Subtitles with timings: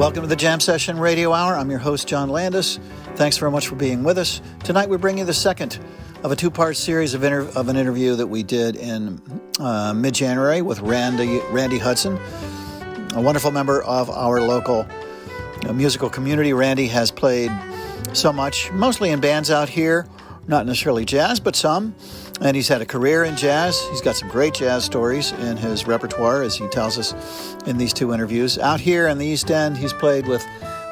[0.00, 1.54] Welcome to the Jam Session Radio Hour.
[1.54, 2.78] I'm your host, John Landis.
[3.16, 4.40] Thanks very much for being with us.
[4.64, 5.78] Tonight, we bring you the second
[6.24, 9.20] of a two part series of, inter- of, an interview that we did in
[9.58, 12.18] uh, mid January with Randy, Randy Hudson,
[13.14, 14.86] a wonderful member of our local
[15.66, 16.54] uh, musical community.
[16.54, 17.52] Randy has played
[18.14, 20.06] so much, mostly in bands out here,
[20.48, 21.94] not necessarily jazz, but some.
[22.40, 23.80] And he's had a career in jazz.
[23.90, 27.14] He's got some great jazz stories in his repertoire, as he tells us
[27.66, 28.58] in these two interviews.
[28.58, 30.46] Out here in the East End, he's played with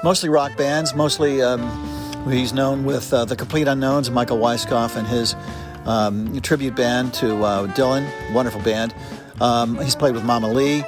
[0.05, 1.63] mostly rock bands, mostly um,
[2.31, 5.35] he's known with uh, the Complete Unknowns, Michael Weiskopf and his
[5.87, 8.95] um, tribute band to uh, Dylan, wonderful band.
[9.41, 10.85] Um, he's played with Mama Lee.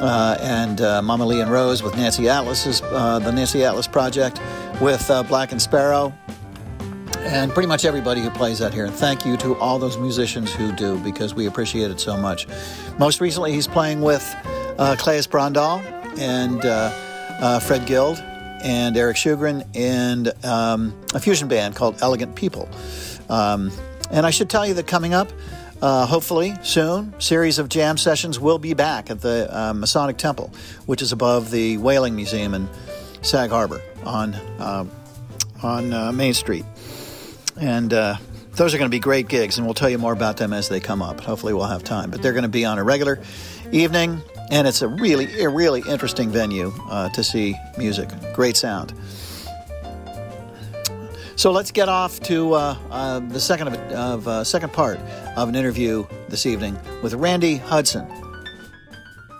[0.00, 4.40] Uh, and uh, Mama Lee and Rose with Nancy Atlas's uh, the Nancy Atlas Project
[4.80, 6.12] with uh, Black and Sparrow
[7.24, 8.84] and pretty much everybody who plays out here.
[8.84, 12.46] And thank you to all those musicians who do because we appreciate it so much.
[12.98, 14.34] Most recently, he's playing with
[14.78, 15.82] uh, Claes Brondal
[16.18, 16.92] and uh,
[17.40, 18.18] uh, Fred Guild
[18.62, 22.68] and Eric Shugren and um, a fusion band called Elegant People.
[23.28, 23.70] Um,
[24.10, 25.32] and I should tell you that coming up,
[25.80, 30.52] uh, hopefully soon, series of jam sessions will be back at the uh, Masonic Temple,
[30.86, 32.68] which is above the Whaling Museum in
[33.22, 34.84] Sag Harbor on uh,
[35.62, 36.64] on Main Street.
[37.60, 38.16] And uh,
[38.52, 40.68] those are going to be great gigs, and we'll tell you more about them as
[40.68, 41.20] they come up.
[41.20, 42.10] Hopefully, we'll have time.
[42.10, 43.20] But they're going to be on a regular
[43.72, 48.10] evening, and it's a really, a really interesting venue uh, to see music.
[48.34, 48.94] Great sound.
[51.36, 54.98] So let's get off to uh, uh the second of, of uh, second part
[55.36, 58.06] of an interview this evening with Randy Hudson.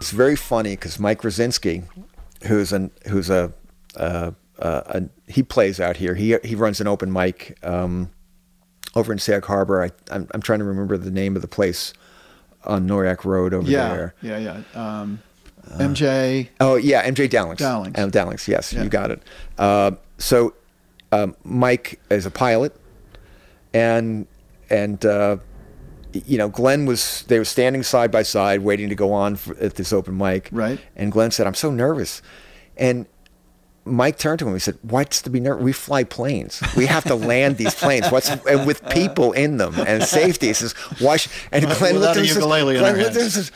[0.00, 1.84] It's very funny because Mike Rosinski,
[2.42, 3.52] who's an who's a
[3.96, 6.14] uh, uh, a, he plays out here.
[6.14, 8.10] He he runs an open mic um,
[8.94, 9.82] over in Sag Harbor.
[9.82, 11.92] I, I'm I'm trying to remember the name of the place
[12.64, 14.14] on Noyac Road over yeah, there.
[14.22, 15.20] Yeah, yeah, um,
[15.72, 16.48] MJ.
[16.60, 17.58] Oh yeah, MJ Dowlings.
[17.58, 17.98] Dowlings.
[17.98, 18.46] Um, Dowlings.
[18.46, 18.82] Yes, yeah.
[18.82, 19.22] you got it.
[19.58, 20.54] Uh, so
[21.12, 22.76] um, Mike is a pilot,
[23.72, 24.26] and
[24.70, 25.38] and uh,
[26.12, 29.56] you know Glenn was they were standing side by side waiting to go on for,
[29.58, 30.48] at this open mic.
[30.52, 30.80] Right.
[30.96, 32.22] And Glenn said, "I'm so nervous,"
[32.76, 33.06] and
[33.84, 34.48] Mike turned to him.
[34.48, 35.62] And he said, "What's to be nervous?
[35.62, 36.62] We fly planes.
[36.76, 38.10] We have to land these planes.
[38.10, 42.16] What's and with people in them and safety?" He says, "Why?" Should, and Glenn looked
[42.16, 43.52] at him and says,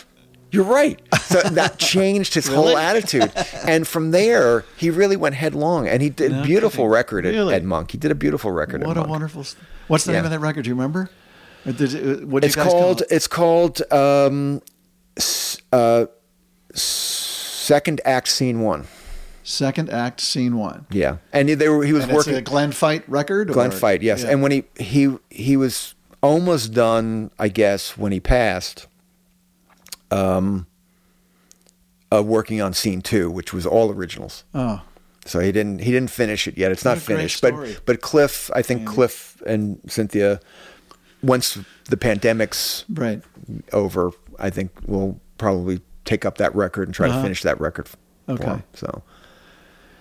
[0.51, 2.69] "You're right." So that changed his really?
[2.69, 3.33] whole attitude.
[3.67, 5.89] And from there, he really went headlong.
[5.89, 6.91] And he did a beautiful kidding.
[6.91, 7.55] record at, really?
[7.55, 7.91] at, Monk.
[7.93, 8.85] He did a beautiful record.
[8.85, 9.11] What a Monk.
[9.11, 9.47] wonderful!
[9.89, 10.19] What's the yeah.
[10.19, 10.65] name of that record?
[10.65, 11.11] Do you remember?
[11.65, 13.03] What it's called.
[13.03, 13.09] It?
[13.11, 14.63] It's called um,
[15.73, 16.07] uh,
[16.75, 18.87] Second Act Scene One.
[19.49, 20.87] Second act, scene one.
[20.91, 23.49] Yeah, and they were he was and working a Glenn Fight record.
[23.49, 24.23] Glenn Fight, yes.
[24.23, 24.33] Yeah.
[24.33, 28.87] And when he he he was almost done, I guess, when he passed.
[30.11, 30.67] Um.
[32.11, 34.45] Uh, working on scene two, which was all originals.
[34.55, 34.83] Oh.
[35.27, 36.73] So he didn't he didn't finish it yet.
[36.73, 40.41] It's not finished, but but Cliff, I think Cliff and Cynthia,
[41.23, 43.23] once the pandemic's right
[43.75, 47.19] over, I think we'll probably take up that record and try uh-huh.
[47.19, 47.89] to finish that record.
[48.27, 48.63] Okay.
[48.73, 49.03] So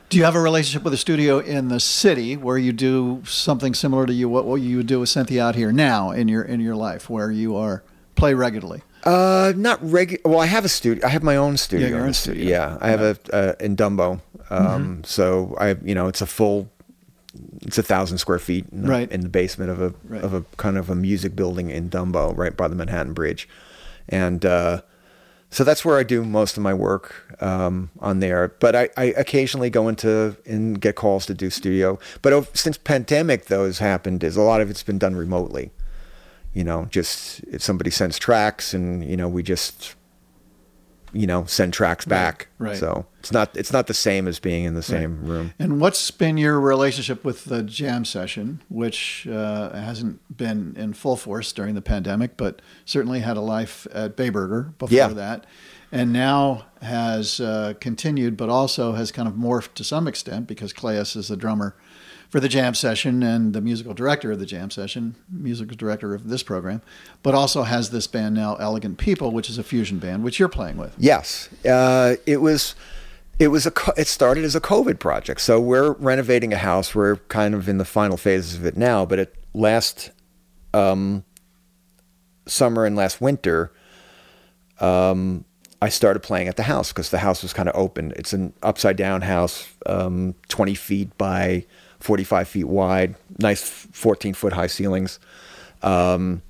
[0.09, 3.73] do you have a relationship with a studio in the city where you do something
[3.73, 6.43] similar to you what, what you would do with Cynthia out here now in your
[6.43, 7.83] in your life, where you are
[8.15, 8.81] play regularly?
[9.03, 10.21] Uh, not regular.
[10.25, 11.05] Well, I have a studio.
[11.05, 11.87] I have my own studio.
[11.87, 12.49] Yeah, your own studio.
[12.49, 14.21] Yeah, I have a uh, in Dumbo.
[14.49, 15.03] Um, mm-hmm.
[15.03, 16.69] So I, you know, it's a full.
[17.61, 19.11] It's a thousand square feet in the, right.
[19.11, 20.23] in the basement of a right.
[20.23, 23.47] of a kind of a music building in Dumbo, right by the Manhattan Bridge,
[24.09, 24.81] and uh,
[25.49, 28.49] so that's where I do most of my work um, on there.
[28.59, 31.99] But I, I, occasionally go into and get calls to do studio.
[32.21, 35.71] But since pandemic though has happened, is a lot of it's been done remotely.
[36.53, 39.95] You know, just if somebody sends tracks and you know we just
[41.17, 42.47] you know send tracks back.
[42.59, 42.69] Right.
[42.69, 42.77] right.
[42.77, 45.29] So it's not it's not the same as being in the same right.
[45.29, 45.53] room.
[45.57, 51.17] And what's been your relationship with the jam session, which uh, hasn't been in full
[51.17, 55.07] force during the pandemic, but certainly had a life at Bayburger before yeah.
[55.07, 55.45] that,
[55.91, 60.71] and now has uh, continued, but also has kind of morphed to some extent because
[60.71, 61.75] Claes is the drummer
[62.29, 66.29] for the jam session and the musical director of the jam session, musical director of
[66.29, 66.81] this program,
[67.23, 70.49] but also has this band now, Elegant People, which is a fusion band, which you're
[70.49, 70.93] playing with.
[70.97, 72.75] Yes, uh, it was.
[73.39, 73.71] It was a.
[73.95, 75.41] It started as a COVID project.
[75.41, 76.95] So we're renovating a house.
[76.95, 79.05] We're kind of in the final phases of it now.
[79.05, 80.11] But it last
[80.73, 81.23] um,
[82.47, 83.71] summer and last winter,
[84.79, 85.45] um,
[85.81, 88.11] I started playing at the house because the house was kind of open.
[88.15, 91.65] It's an upside down house, um, 20 feet by
[91.99, 95.19] 45 feet wide, nice 14 foot high ceilings.
[95.81, 96.41] Um,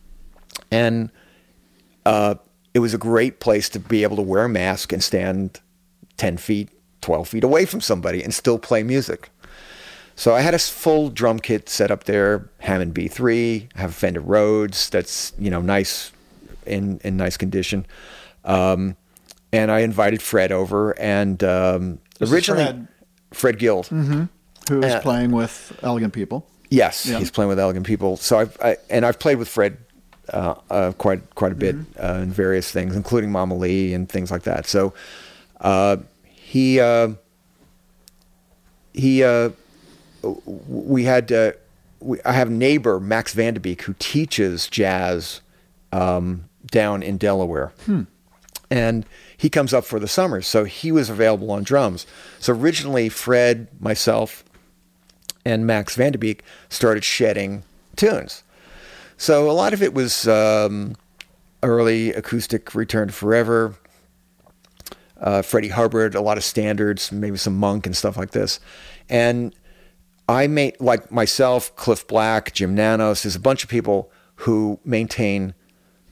[0.71, 1.09] and
[2.05, 2.35] uh,
[2.73, 5.59] it was a great place to be able to wear a mask and stand
[6.17, 6.69] 10 feet
[7.01, 9.29] 12 feet away from somebody and still play music.
[10.15, 13.93] So I had a full drum kit set up there, Hammond B3, I have a
[13.93, 16.11] Fender Rhodes that's, you know, nice
[16.65, 17.85] in, in nice condition.
[18.43, 18.95] Um,
[19.53, 22.87] and I invited Fred over and um, originally Fred.
[23.31, 23.87] Fred Guild.
[24.69, 26.45] Who's Uh, playing with Elegant People?
[26.69, 27.19] Yes, Yeah.
[27.19, 28.17] he's playing with elegant people.
[28.17, 29.77] So I've I, and I've played with Fred
[30.33, 34.29] uh, uh, quite quite a bit uh, in various things, including Mama Lee and things
[34.31, 34.65] like that.
[34.67, 34.93] So
[35.61, 37.09] uh, he uh,
[38.93, 39.51] he uh,
[40.67, 41.53] we had uh,
[42.01, 45.39] we, I have a neighbor Max Vanderbeek who teaches jazz
[45.93, 47.71] um, down in Delaware.
[48.69, 49.05] And
[49.37, 52.05] he comes up for the summers, so he was available on drums.
[52.39, 54.43] So originally, Fred, myself,
[55.47, 57.63] and Max Vanderbeek started shedding
[57.95, 58.43] tunes.
[59.15, 60.95] So a lot of it was um,
[61.63, 63.75] early acoustic Return Forever,
[65.21, 68.59] uh, Freddie Hubbard, a lot of standards, maybe some Monk and stuff like this.
[69.09, 69.55] And
[70.27, 74.11] I made, like myself, Cliff Black, Jim Nanos, there's a bunch of people
[74.41, 75.53] who maintain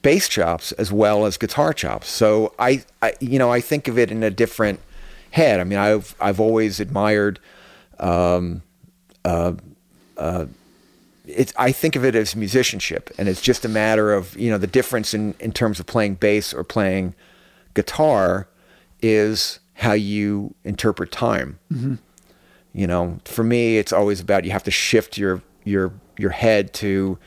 [0.01, 2.07] bass chops as well as guitar chops.
[2.07, 4.79] So I, I you know, I think of it in a different
[5.31, 5.59] head.
[5.59, 7.39] I mean, I've I've always admired
[7.99, 8.63] um,
[9.25, 9.53] Uh,
[10.17, 10.45] uh,
[11.27, 14.57] it's I think of it as musicianship, and it's just a matter of you know
[14.57, 17.15] the difference in in terms of playing bass or playing
[17.73, 18.47] guitar
[19.01, 21.59] is how you interpret time.
[21.71, 21.95] Mm-hmm.
[22.73, 26.73] You know, for me, it's always about you have to shift your your your head
[26.75, 27.17] to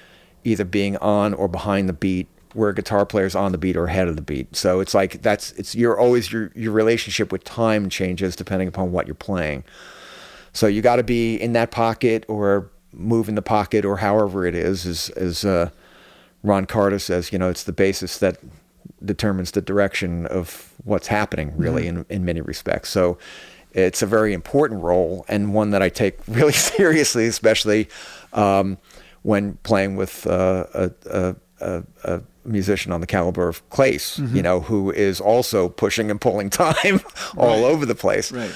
[0.45, 3.87] either being on or behind the beat, where a guitar player's on the beat or
[3.87, 4.55] ahead of the beat.
[4.55, 8.93] So it's like that's it's you're always your your relationship with time changes depending upon
[8.93, 9.65] what you're playing.
[10.53, 14.47] So you got to be in that pocket or move in the pocket or however
[14.47, 15.71] it is, as, as uh,
[16.43, 18.39] Ron Carter says, you know, it's the basis that
[19.05, 22.91] determines the direction of what's happening really in, in many respects.
[22.91, 23.19] So
[23.73, 27.89] it's a very important role and one that I take really seriously, especially
[28.33, 28.79] um,
[29.23, 34.43] when playing with uh, a, a, a, a musician on the caliber of Claes, you
[34.43, 37.01] know, who is also pushing and pulling time
[37.37, 38.33] all over the place.
[38.33, 38.53] Right.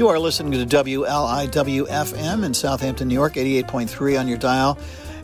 [0.00, 4.78] You are listening to WLIWFM in Southampton, New York, 88.3 on your dial,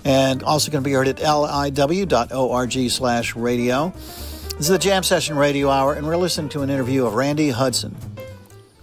[0.04, 3.88] and also going to be heard at liw.org slash radio.
[3.88, 7.49] This is the Jam Session Radio Hour, and we're listening to an interview of Randy
[7.49, 7.97] Hudson.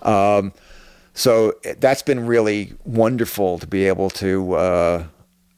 [0.01, 0.51] Um,
[1.13, 5.03] so that's been really wonderful to be able to, uh,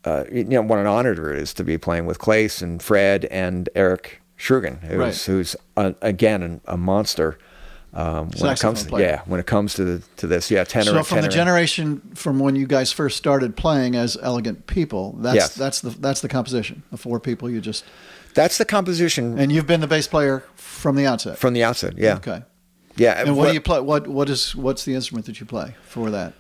[0.04, 3.24] uh, you know, what an honor it is to be playing with Claes and Fred
[3.32, 5.16] and Eric Schrugen, who's, Right.
[5.16, 7.40] who's uh, again a monster.
[7.96, 9.06] Um, when it comes, to, player.
[9.06, 10.86] yeah, when it comes to to this, yeah, tenor.
[10.92, 15.36] So from the generation from when you guys first started playing as Elegant People, that's
[15.36, 15.56] Yes.
[15.56, 16.84] that's the that's the composition.
[16.92, 17.86] The four people you just
[18.34, 21.38] that's the composition and you've been the bass player from the outset.
[21.38, 21.98] from the outset.
[21.98, 22.44] Yeah, Okay.
[22.98, 23.14] yeah.
[23.22, 23.80] And what Well- do you play?
[23.80, 26.34] What what is what's the instrument that you play for that?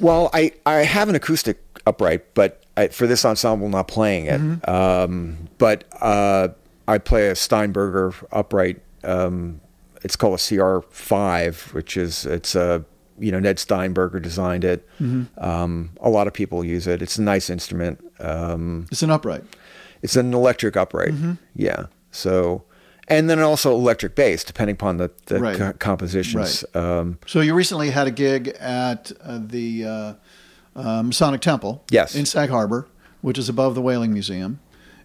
[0.00, 4.40] Well, I, I have an acoustic upright, but I, for this ensemble, not playing it.
[4.40, 4.68] Mm-hmm.
[4.70, 6.48] Um, but uh,
[6.88, 8.80] I play a Steinberger upright.
[9.04, 9.60] Um,
[10.04, 12.84] it's called a CR5, which is it's a
[13.18, 14.88] you know Ned Steinberger designed it.
[15.00, 15.42] Mm-hmm.
[15.44, 17.02] Um, a lot of people use it.
[17.02, 18.04] It's a nice instrument.
[18.20, 19.44] Um, It's an upright.
[20.02, 21.12] it's an electric upright.
[21.12, 21.32] Mm-hmm.
[21.56, 21.86] Yeah.
[22.10, 22.64] So.
[23.06, 25.58] And then also electric bass, depending upon the, the Right.
[25.58, 26.64] co- compositions.
[26.74, 30.12] Um, So you recently had a gig at uh, the uh,
[30.74, 32.14] um, Sonic Temple, Yes.
[32.14, 32.86] in Sag Harbor,
[33.20, 34.58] which is above the Whaling Museum,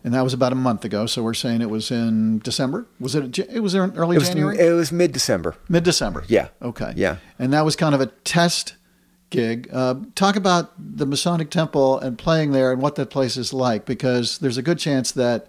[0.03, 1.05] and that was about a month ago.
[1.05, 2.85] So we're saying it was in December.
[2.99, 3.37] Was it?
[3.39, 5.55] It was in early it was, January, it was mid December.
[5.67, 6.23] mid December.
[6.27, 6.49] Yeah.
[6.61, 6.93] Okay.
[6.95, 7.17] Yeah.
[7.37, 8.75] And that was kind of a test
[9.29, 9.69] gig.
[9.71, 13.85] Uh, talk about the Masonic Temple and playing there and what that place is like,
[13.85, 15.47] because there's a good chance that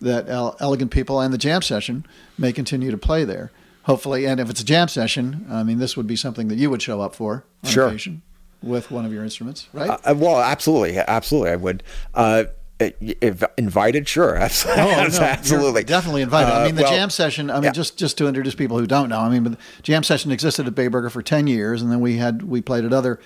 [0.00, 0.28] that
[0.60, 2.06] Elegant People and the Jam Session
[2.38, 3.50] may continue to play there.
[3.84, 6.68] Hopefully, and if it's a jam session, I mean, this would be something that you
[6.70, 7.88] would show up for on Sure.
[7.88, 8.20] occasion
[8.62, 9.98] with one of your instruments, right?
[10.04, 11.82] Uh, well, absolutely, absolutely, I would.
[12.14, 12.44] Uh,
[12.80, 16.50] if invited, sure, absolutely, Oh, no, absolutely, definitely invited.
[16.52, 17.50] I Uh, mean, the well, jam session.
[17.50, 17.72] I mean, yeah.
[17.72, 19.18] just just to introduce people who don't know.
[19.20, 22.16] I mean, but the jam session existed at Bayburger for ten years, and then we
[22.16, 23.20] had we played at other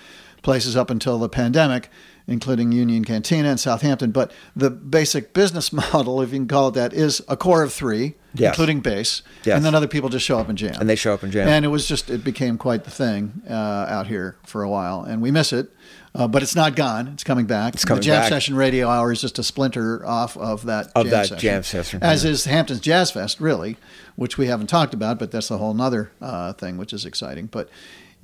[0.45, 1.89] places up until the pandemic,
[2.27, 4.11] including Union Cantina and Southampton.
[4.11, 7.73] But the basic business model, if you can call it that, is a core of
[7.73, 8.53] three, Yes.
[8.53, 9.55] including bass, Yes.
[9.55, 10.75] and then other people just show up and jam.
[10.79, 11.47] And they show up and jam.
[11.47, 15.01] And it was just it became quite the thing uh, out here for a while,
[15.03, 15.71] and we miss it.
[16.13, 17.07] Uh, but it's not gone.
[17.09, 17.73] It's coming back.
[17.73, 18.29] It's coming the Jam back.
[18.29, 21.63] Session Radio Hour is just a splinter off of that Of jam that session, jam
[21.63, 22.31] session, as yeah.
[22.31, 23.75] is Hampton's Jazz Fest, really,
[24.15, 27.47] which we haven't talked about, but that's a whole nother uh, thing, which is exciting.
[27.47, 27.69] But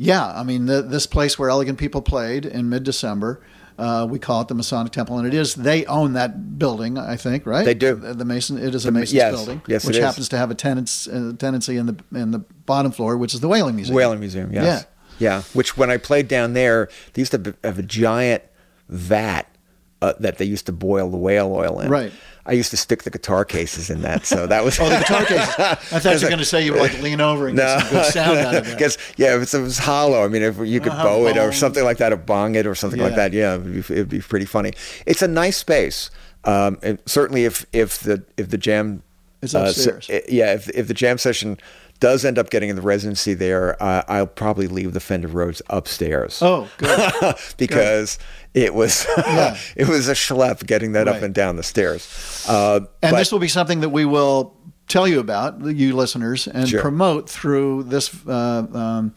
[0.01, 3.39] yeah, I mean, the, this place where Elegant People played in mid December,
[3.77, 7.17] uh, we call it the Masonic Temple, and it is they own that building, I
[7.17, 7.63] think, right?
[7.63, 7.93] They do.
[7.93, 9.35] The, the Mason, it is a Mason's yes.
[9.35, 12.39] building, Yes, it which happens to have a tenants, uh, tenancy in the in the
[12.39, 13.95] bottom floor, which is the Whaling Museum.
[13.95, 14.87] Whaling Museum, yes,
[15.19, 15.35] yeah.
[15.37, 15.41] yeah.
[15.53, 18.41] Which when I played down there, they used to have a giant
[18.89, 19.50] vat
[20.01, 21.89] uh, that they used to boil the whale oil in.
[21.89, 22.11] Right.
[22.43, 24.79] I used to stick the guitar cases in that, so that was.
[24.79, 25.39] Oh, the guitar case.
[25.59, 27.89] I thought you were going to say you would like lean over and get some
[27.91, 28.73] good sound out of that.
[28.73, 31.37] Because yeah, if it's- it was hollow, I mean, if you could Uh-huh, bow it
[31.37, 34.09] or something like that, or bong it or something like that, yeah, it'd be, it'd
[34.09, 34.73] be pretty funny.
[35.05, 36.09] It's a nice space.
[36.43, 39.03] Um, and certainly, if if the if the jam,
[39.43, 40.09] It's uh, upstairs.
[40.27, 41.59] yeah, if if the jam session
[41.99, 45.61] does end up getting in the residency there, uh, I'll probably leave the Fender Rhodes
[45.69, 46.39] upstairs.
[46.41, 47.35] Oh, good.
[47.57, 48.17] because
[48.53, 49.57] it was Yeah.
[49.75, 52.45] it was a schlep getting that up and down the stairs.
[52.47, 54.55] Uh, And but- this will be something that we will
[54.87, 56.81] tell you about, you listeners, and Sure.
[56.81, 59.13] promote through this uh, um,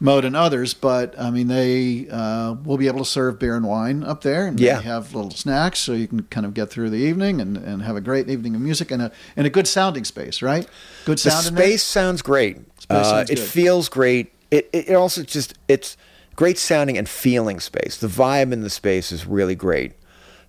[0.00, 0.74] mode and others.
[0.74, 4.46] But I mean, they uh, will be able to serve beer and wine up there,
[4.46, 4.76] and Yeah.
[4.76, 7.82] they have little snacks, so you can kind of get through the evening and, and
[7.82, 10.68] have a great evening of music and a and a good sounding space, right?
[11.04, 11.66] Good the sound there.
[11.66, 12.58] space sounds great.
[12.80, 14.32] Space Uh, sounds it feels great.
[14.52, 15.96] It it also just it's
[16.38, 17.96] great sounding and feeling space.
[17.96, 19.94] The vibe in the space is really great.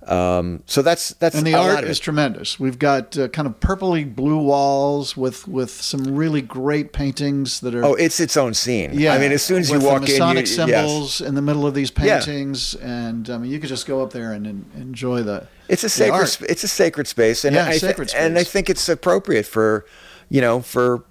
[0.06, 2.60] Um, so that's that's and the art is tremendous.
[2.60, 7.74] We've got uh, kind of purpley blue walls with with some really great paintings that
[7.74, 8.92] are Oh, it's its own scene.
[8.94, 11.28] Yeah, I mean, as soon as you walk the in, Masonic you, symbols yes.
[11.28, 12.20] in the middle of these Yeah.
[12.20, 15.48] paintings, and I mean, you could just go up there and, en- enjoy the.
[15.68, 16.28] It's a sacred.
[16.30, 19.86] sp- It's a sacred space, and Yeah, I sacred and I think it's appropriate for,
[20.30, 21.04] you know, for,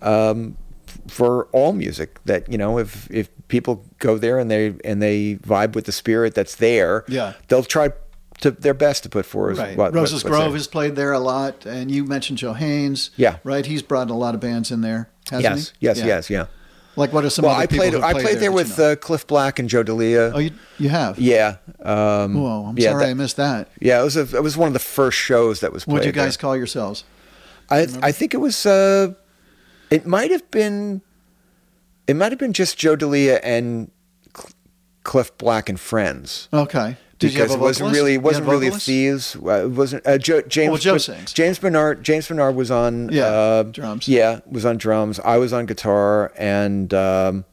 [0.00, 0.56] um,
[1.08, 2.18] for all music.
[2.24, 5.92] That you know, if if people go there and they and they vibe with the
[5.92, 7.34] spirit that's there, Yeah.
[7.48, 7.90] they'll try
[8.40, 9.76] to their best to put forward Right.
[9.76, 13.10] what, Roses what- Grove has played there a lot, and you mentioned Joe Haynes.
[13.16, 13.36] Yeah.
[13.44, 13.66] Right.
[13.66, 15.86] He's brought a lot of bands in there, hasn't Yes, he?
[15.86, 16.06] yes, Yeah.
[16.06, 16.46] yes, yeah.
[16.96, 17.94] Like what are some Well, other I played.
[17.94, 18.90] I played there that with you know?
[18.92, 20.32] uh, Cliff Black and Joe Delia.
[20.34, 21.18] Oh, you you have.
[21.18, 21.56] yeah.
[21.82, 23.68] Um, Whoa, I'm yeah, sorry that- I missed that.
[23.80, 25.86] Yeah, it was a, it was one of the first shows that was.
[25.86, 26.42] What'd you guys there.
[26.42, 27.04] call yourselves?
[27.70, 28.66] I I think it was.
[28.66, 29.12] Uh,
[29.90, 31.02] it might have been.
[32.10, 33.88] It might have been just Joe Delia and
[34.36, 34.50] Cl-
[35.04, 36.48] Cliff Black and friends.
[36.52, 36.96] Okay.
[37.20, 39.36] Did because it wasn't really it wasn't really thieves.
[39.36, 40.70] Uh, it wasn't uh, Joe, James.
[40.70, 41.32] Well, Joe sings.
[41.32, 42.02] James Bernard.
[42.02, 43.10] James Bernard was on.
[43.12, 44.08] Yeah, uh, drums.
[44.08, 45.20] Yeah, was on drums.
[45.20, 47.44] I was on guitar, and um,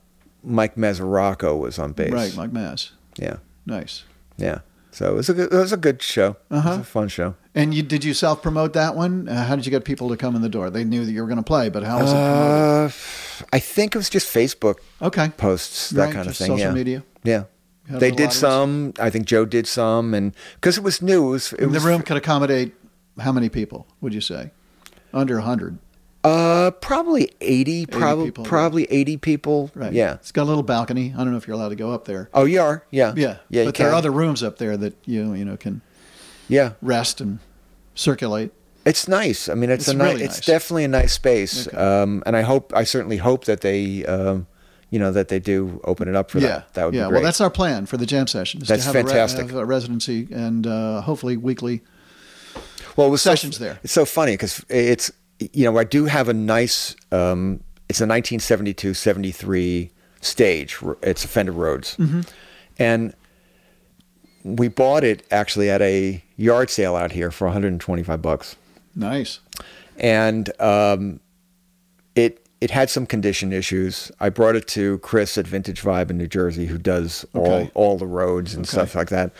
[0.41, 2.11] Mike Mazzaraco was on bass.
[2.13, 2.93] Right, Mike Mass.
[3.17, 3.35] Yeah,
[3.67, 4.05] Nice.
[4.37, 4.59] yeah.
[4.97, 6.37] So it was a good, it was a good show.
[6.49, 6.69] Uh-huh.
[6.69, 7.35] was a fun show.
[7.53, 9.29] And you did you self promote that one?
[9.29, 10.71] Uh, how did you get people to come in the door?
[10.71, 12.91] They knew that you were going to play, but how was it promoted?
[12.91, 15.29] Uh, I think it was just Facebook Okay.
[15.37, 16.47] posts, that Right, kind of thing.
[16.47, 16.73] social yeah.
[16.73, 17.03] media?
[17.23, 17.43] Yeah.
[17.87, 18.93] They did some.
[18.99, 21.87] I think Joe did some, and because it was new, it was, it was the
[21.87, 22.73] room could accommodate
[23.19, 23.85] how many people?
[24.01, 24.49] Would you say?
[25.13, 25.77] Under hundred,
[26.27, 27.85] Uh, probably eighty.
[27.85, 28.49] Probably people, yeah.
[28.49, 29.71] probably eighty people.
[29.75, 29.93] right?
[29.93, 30.15] Yeah.
[30.15, 31.13] It's got a little balcony.
[31.13, 32.29] I don't know if you're allowed to go up there.
[32.33, 32.83] Oh, you are.
[32.91, 33.13] Yeah.
[33.15, 33.61] Yeah, Yeah.
[33.61, 35.81] you But there are other rooms up there that you you know can
[36.47, 36.73] Yeah.
[36.81, 37.39] rest and
[37.95, 38.51] circulate.
[38.85, 39.49] It's nice.
[39.49, 41.67] I mean, it's, It's a ni- really It's definitely a nice space.
[41.67, 41.75] Okay.
[41.75, 42.71] Um, and I hope.
[42.75, 44.05] I certainly hope that they.
[44.05, 44.47] Um,
[44.89, 46.73] you know that they do open it up for yeah, that.
[46.75, 47.03] That would yeah.
[47.03, 47.13] be great.
[47.17, 48.61] Well, that's our plan for the jam session.
[48.61, 49.39] That's to have fantastic.
[49.41, 51.81] A, re- have a residency and uh, hopefully weekly.
[52.95, 53.79] well, it was so- sessions there.
[53.83, 56.95] It's so funny because it's you know I do have a nice.
[57.11, 59.89] Um, it's a 1972-73
[60.21, 60.77] stage.
[61.03, 62.21] It's a Fender Rhodes, Mm-hmm.
[62.79, 63.13] and
[64.43, 68.55] we bought it actually at a yard sale out here for 125 bucks,
[68.95, 69.39] Nice.
[69.97, 71.19] and um,
[72.15, 74.11] it it had some condition issues.
[74.19, 77.69] I brought it to Chris at Vintage Vibe in New Jersey, who does Okay.
[77.75, 78.71] all all the Rhodes and Okay.
[78.71, 79.31] stuff like that.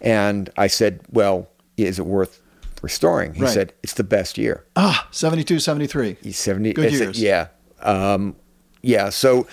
[0.00, 2.40] And I said, "Well, is it worth
[2.82, 3.52] restoring?" He Right.
[3.52, 6.16] said, "It's the best year." Ah, 72, 73.
[6.22, 6.72] He's 70.
[6.72, 7.20] Good years.
[7.20, 7.48] yeah.
[7.82, 8.36] Um,
[8.82, 9.08] yeah.
[9.10, 9.46] So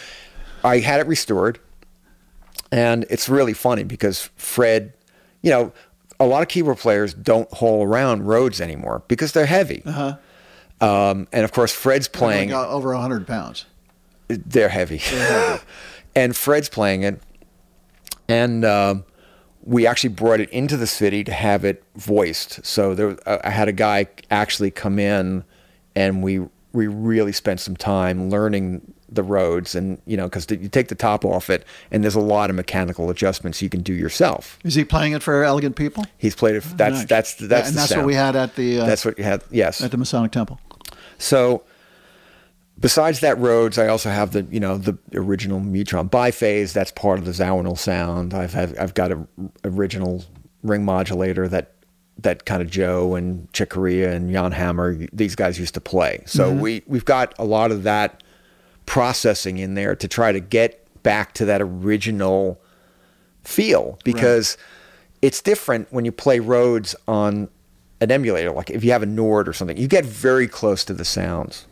[0.63, 1.59] I had it restored.
[2.71, 4.93] And it's really funny because Fred,
[5.41, 5.71] you know,
[6.19, 9.83] a lot of keyboard players don't haul around Rhodes anymore because they're heavy.
[9.85, 10.17] Uh-huh.
[10.81, 13.65] Um, and of course, Fred's playing, Like, over 100 pounds.
[14.27, 15.01] they're heavy.
[16.15, 17.21] and Fred's playing it.
[18.27, 19.05] And um,
[19.65, 22.63] we actually brought it into the city to have it voiced.
[22.65, 25.43] So there, uh, I had a guy actually come in,
[25.95, 26.39] and we
[26.71, 30.95] we really spent some time learning the Rhodes, and you know, because you take the
[30.95, 34.59] top off it, and there's a lot of mechanical adjustments you can do yourself.
[34.63, 36.05] Is he playing it for Elegant People?
[36.17, 36.63] He's played it.
[36.75, 37.05] That's Nice.
[37.07, 38.01] that's that's and the that's sound.
[38.01, 39.43] what we had at the uh, That's what you had.
[39.51, 39.81] Yes.
[39.81, 40.59] at the Masonic Temple.
[41.17, 41.63] So
[42.79, 46.73] besides that Rhodes, I also have the you know the original Mu-Tron Bi-Phase.
[46.73, 48.33] That's part of the Zawinul sound.
[48.33, 49.25] I've have, I've got a
[49.63, 50.23] original
[50.63, 51.73] ring modulator that
[52.19, 56.23] that kind of Joe and Chick Corea and Jan Hammer these guys used to play.
[56.25, 56.59] So mm-hmm.
[56.59, 58.23] we we've got a lot of that
[58.85, 62.61] processing in there to try to get back to that original
[63.43, 64.57] feel because
[65.21, 67.49] it's different when you play Rhodes on
[68.01, 68.51] an emulator.
[68.51, 71.65] Like if you have a Nord or something, you get very close to the sounds,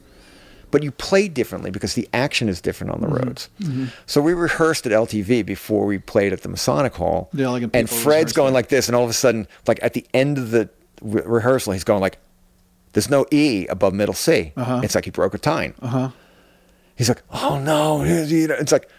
[0.74, 3.48] but you play differently because the action is different on the Rhodes.
[4.08, 7.90] So we rehearsed at LTV before we played at the Masonic Hall, The Elegant and
[7.90, 10.70] Fred's going like this, and all of a sudden, like at the end of the
[11.02, 12.18] re- rehearsal, he's going like,
[12.94, 14.82] "There's no E above middle C." Uh-huh.
[14.84, 15.74] It's like he broke a tine.
[15.82, 16.10] Uh huh.
[16.96, 18.90] He's like, "Oh no!" It's like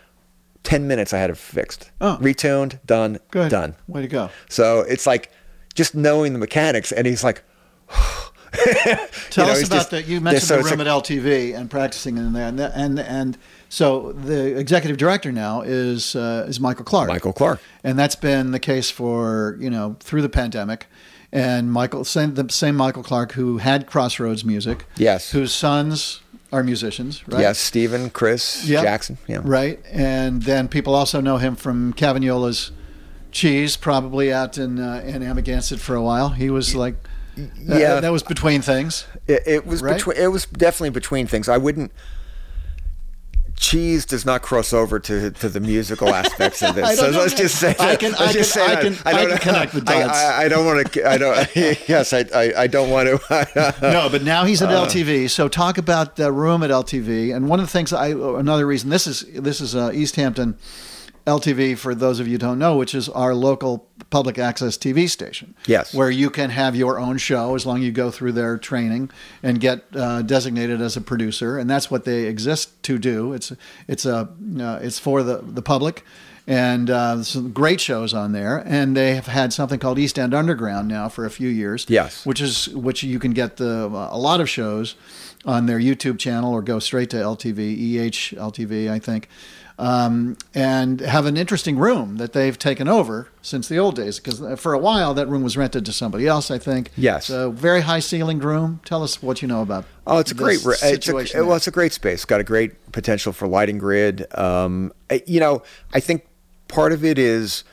[0.62, 1.12] ten minutes.
[1.12, 2.18] I had it fixed, Oh.
[2.20, 3.50] retuned, done, Good.
[3.50, 3.74] done.
[3.88, 4.30] Way to go.
[4.48, 5.30] So it's like
[5.74, 7.42] just knowing the mechanics, and he's like,
[9.30, 10.06] Tell know, us about that.
[10.06, 13.38] You mentioned so the room like- at LTV and practicing in there, and and and
[13.68, 17.08] so the executive director now is uh, is Michael Clark.
[17.08, 17.60] Michael Clark.
[17.82, 20.86] and that's been the case for you know through the pandemic.
[21.32, 25.32] And Michael, same, the same Michael Clark who had Crossroads Music, Yes.
[25.32, 26.20] whose sons
[26.52, 27.40] are musicians, right?
[27.40, 28.84] Yes, Stephen, Chris, Yep.
[28.84, 29.18] Jackson.
[29.26, 29.40] Yeah.
[29.42, 29.80] Right.
[29.90, 32.70] And then people also know him from Cavaniola's
[33.32, 36.28] Cheese, probably out in uh, in Amagansett for a while.
[36.28, 36.94] He was like,
[37.36, 38.00] Yeah.
[38.00, 39.06] that was between things.
[39.26, 39.96] It, it was Right?
[39.96, 40.16] between.
[40.16, 41.48] It was definitely between things.
[41.48, 41.90] I wouldn't.
[43.56, 46.98] Cheese does not cross over to to the musical aspects of this.
[46.98, 47.18] So know.
[47.20, 47.74] let's just say.
[47.78, 48.82] I can- I can- say I that.
[48.82, 50.18] can- I don't can connect the I- dots.
[50.18, 51.08] I, I don't want to.
[51.08, 51.56] I don't.
[51.88, 52.52] yes, I, I.
[52.62, 53.74] I don't want to.
[53.80, 54.84] no, but now he's at Uh.
[54.86, 55.30] LTV.
[55.30, 57.34] So talk about the room at LTV.
[57.34, 60.56] And one of the things I another reason this is this is uh, East Hampton
[61.26, 65.08] LTV for those of you who don't know, which is our local public access TV
[65.08, 65.54] station.
[65.66, 65.94] Yes.
[65.94, 69.10] where you can have your own show as long as you go through their training
[69.42, 73.32] and get uh, designated as a producer, and that's what they exist to do.
[73.32, 73.52] It's
[73.88, 74.28] it's a
[74.60, 76.04] uh, it's for the the public.
[76.46, 80.34] And uh, some great shows on there, and they have had something called East End
[80.34, 82.26] Underground now for a few years Yes.
[82.26, 84.94] which is which you can get the a lot of shows
[85.46, 87.58] on their YouTube channel or go straight to LTV
[87.96, 89.30] EH LTV I think,
[89.78, 94.42] um, and have an interesting room that they've taken over since the old days because
[94.60, 96.90] for a while that room was rented to somebody else I think.
[96.96, 97.28] Yes.
[97.30, 98.80] a very high ceilinged room.
[98.84, 99.84] Tell us what you know about.
[100.06, 100.60] Oh, it's a great.
[100.64, 102.14] It's situation a, well, it's a great space.
[102.14, 104.26] It's got a great potential for lighting grid.
[104.36, 104.92] Um,
[105.26, 106.26] you know, I think
[106.68, 107.64] part of it is,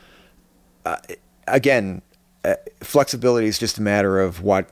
[0.85, 0.97] uh,
[1.47, 2.01] again,
[2.43, 4.69] uh, flexibility is just a matter of what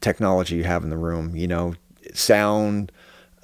[0.00, 1.36] technology you have in the room.
[1.36, 1.74] You know,
[2.14, 2.90] sound,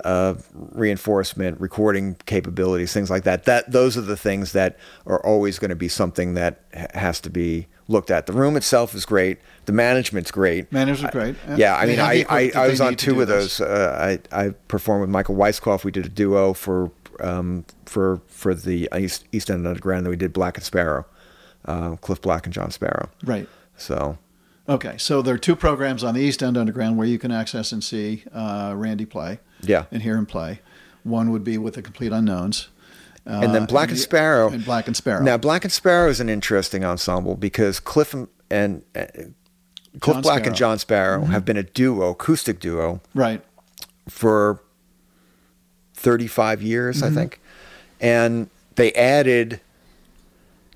[0.04, 3.44] uh, reinforcement, recording capabilities, things like that.
[3.44, 6.62] That those are the things that are always going to be something that
[6.94, 8.26] has to be looked at.
[8.26, 9.38] The room itself is great.
[9.66, 10.72] The management's great.
[10.72, 11.36] Management's great.
[11.48, 13.58] I, yeah, I mean, I, I, I was on two of this.
[13.58, 13.68] those.
[13.68, 15.84] Uh, I, I performed with Michael Weisskopf.
[15.84, 20.06] We did a duo for um, for for the East, East End Underground.
[20.06, 21.04] Then we did Black and Sparrow,
[21.64, 23.10] uh, Cliff Black and John Sparrow.
[23.24, 23.48] Right.
[23.76, 24.18] So
[24.70, 27.72] Okay, so there are two programs on the East End Underground where you can access
[27.72, 29.40] and see uh, Randy play.
[29.62, 29.86] Yeah.
[29.90, 30.60] And hear him play.
[31.02, 32.68] One would be with the Complete Unknowns.
[33.26, 34.48] Uh, and then Black and the- Sparrow.
[34.50, 35.22] And Black and Sparrow.
[35.24, 39.06] Now, Black and Sparrow is an interesting ensemble because Cliff and, and uh,
[40.00, 40.38] Cliff John Black Sparrow.
[40.38, 40.46] Mm-hmm.
[40.46, 43.42] and John Sparrow have been a duo, acoustic duo, right.
[44.08, 44.62] for
[45.94, 47.06] 35 years, Mm-hmm.
[47.06, 47.40] I think.
[48.00, 49.60] And they added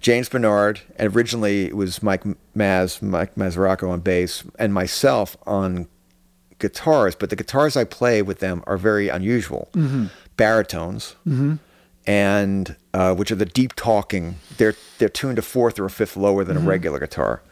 [0.04, 5.88] James Bernard, and originally it was Mike Maz, Mike Mazaraco on bass, and myself on
[6.58, 7.14] guitars.
[7.14, 10.08] But the guitars I play with them are very unusual mm-hmm.
[10.36, 11.54] baritones, mm-hmm.
[12.06, 14.36] and uh, which are the deep talking.
[14.58, 16.68] They're they're tuned a fourth or a fifth lower than a mm-hmm.
[16.68, 17.42] regular guitar,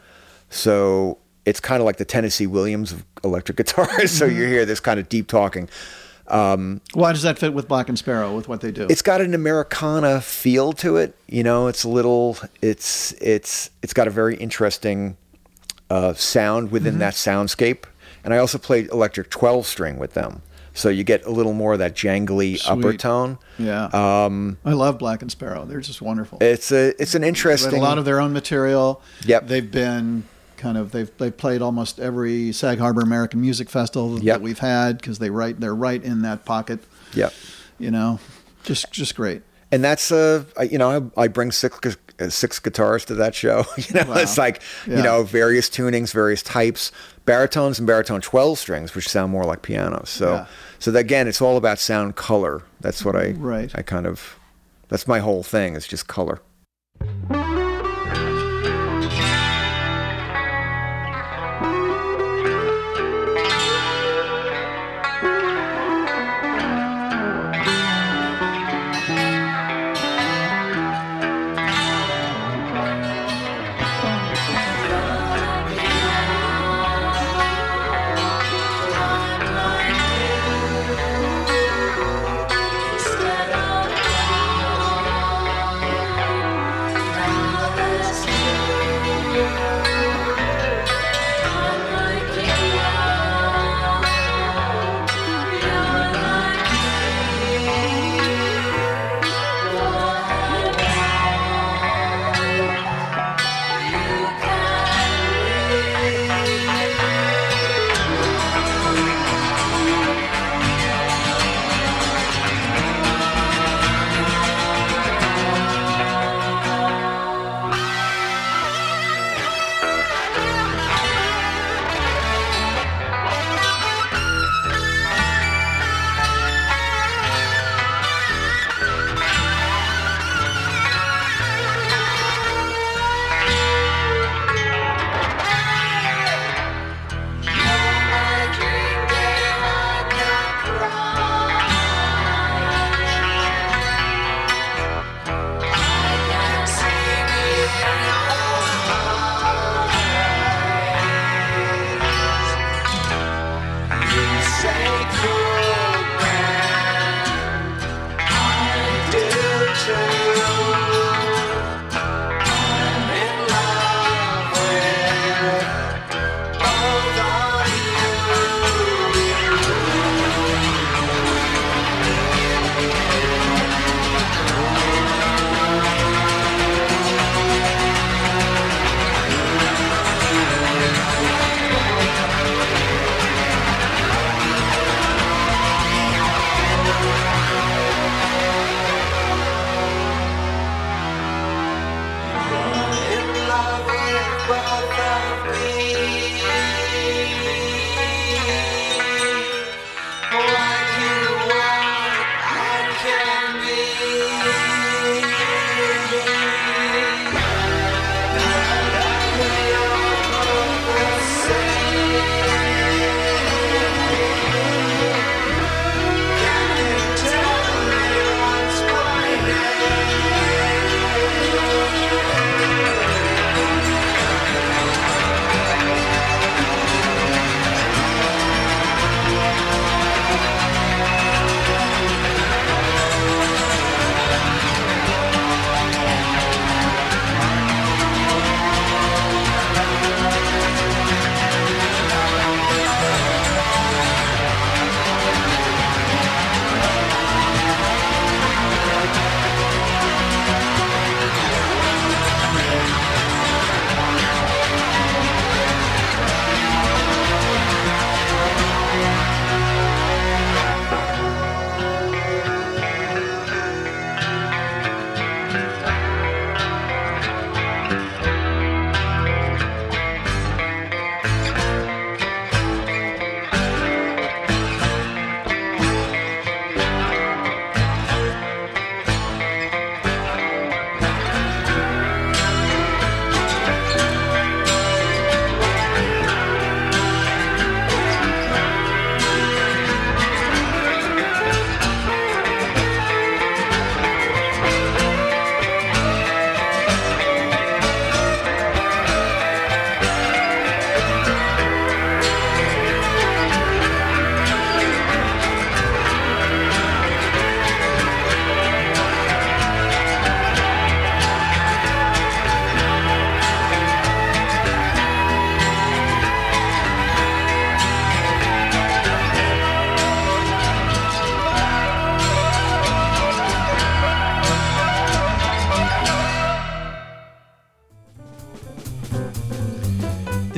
[0.51, 4.11] so it's kind of like the Tennessee Williams of electric guitars.
[4.11, 5.67] so you hear this kind of deep talking.
[6.27, 8.87] Why does that fit with Black and Sparrow with what they do?
[8.89, 11.15] It's got an Americana feel to it.
[11.27, 12.37] You know, it's a little.
[12.61, 15.17] It's it's it's got a very interesting
[15.89, 17.83] uh, sound within that soundscape.
[18.23, 20.41] And I also played electric twelve string with them,
[20.73, 23.37] so you get a little more of that jangly upper tone.
[23.59, 23.85] yeah.
[23.87, 25.65] Um, I love Black and Sparrow.
[25.65, 26.37] They're just wonderful.
[26.41, 27.75] it's a it's an interesting.
[27.75, 29.01] a lot of their own material.
[29.25, 29.47] Yep.
[29.47, 30.23] They've been
[30.63, 34.23] kind of they've they played almost every Sag Harbor American Music Festival Yep.
[34.37, 36.79] that we've had because they right they're right in that pocket.
[37.13, 37.29] yeah,
[37.77, 38.19] You know,
[38.63, 39.41] just just great.
[39.71, 43.65] and that's uh you know I, I bring six uh, six guitars to that show.
[43.77, 44.17] You know, Wow.
[44.23, 44.97] it's like Yeah.
[44.97, 46.91] you know various tunings, various types,
[47.25, 50.09] baritones and baritone twelve strings, which sound more like pianos.
[50.09, 50.45] So Yeah.
[50.79, 52.63] so that, again, it's all about sound color.
[52.81, 53.71] That's what I Right.
[53.75, 54.37] I kind of
[54.89, 55.75] that's my whole thing.
[55.75, 56.39] It's just color.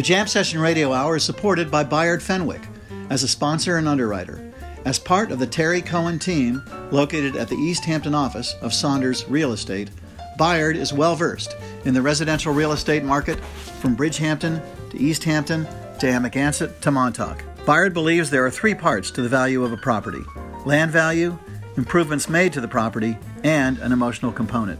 [0.05, 2.61] Jam Session Radio Hour is supported by Bayard Fenwick
[3.09, 4.39] as a sponsor and underwriter.
[4.85, 9.27] As part of the Terry Cohen team, located at the East Hampton office of Saunders
[9.27, 9.89] Real Estate,
[10.37, 13.39] Bayard is well versed in the residential real estate market
[13.81, 15.65] from Bridgehampton to East Hampton
[15.97, 17.43] to Amagansett to Montauk.
[17.65, 20.21] Bayard believes there are three parts to the value of a property
[20.67, 21.35] land value,
[21.77, 24.79] improvements made to the property, and an emotional component.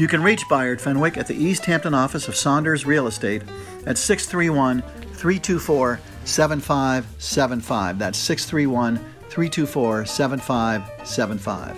[0.00, 3.42] You can reach Bayard Fenwick at the East Hampton office of Saunders Real Estate
[3.86, 7.98] at 631 324 7575.
[7.98, 11.76] That's 631 324 7575.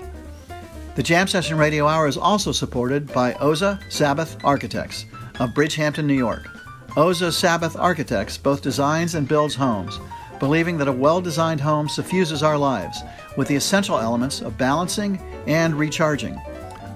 [0.94, 5.06] The Jam Session Radio Hour is also supported by Oza Sabbeth Architects
[5.40, 6.46] of Bridgehampton, New York.
[6.90, 9.98] Oza Sabbeth Architects both designs and builds homes,
[10.38, 13.00] believing that a well designed home suffuses our lives
[13.36, 16.34] with the essential elements of balancing and recharging.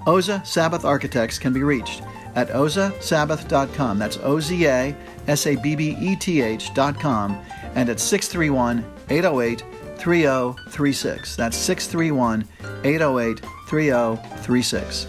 [0.06, 2.02] Oza Sabbeth Architects can be reached
[2.36, 3.98] at ozasabbeth.com.
[3.98, 4.96] That's O Z A
[5.26, 7.42] S A B B E T H.com
[7.74, 9.64] and at 631 808
[9.98, 11.36] 3036.
[11.36, 12.46] That's 631
[12.84, 15.06] 808 3036.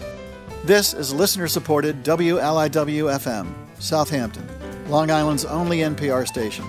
[0.64, 3.46] This is listener supported WLIW FM,
[3.78, 4.46] Southampton,
[4.88, 6.64] Long Island's only NPR station.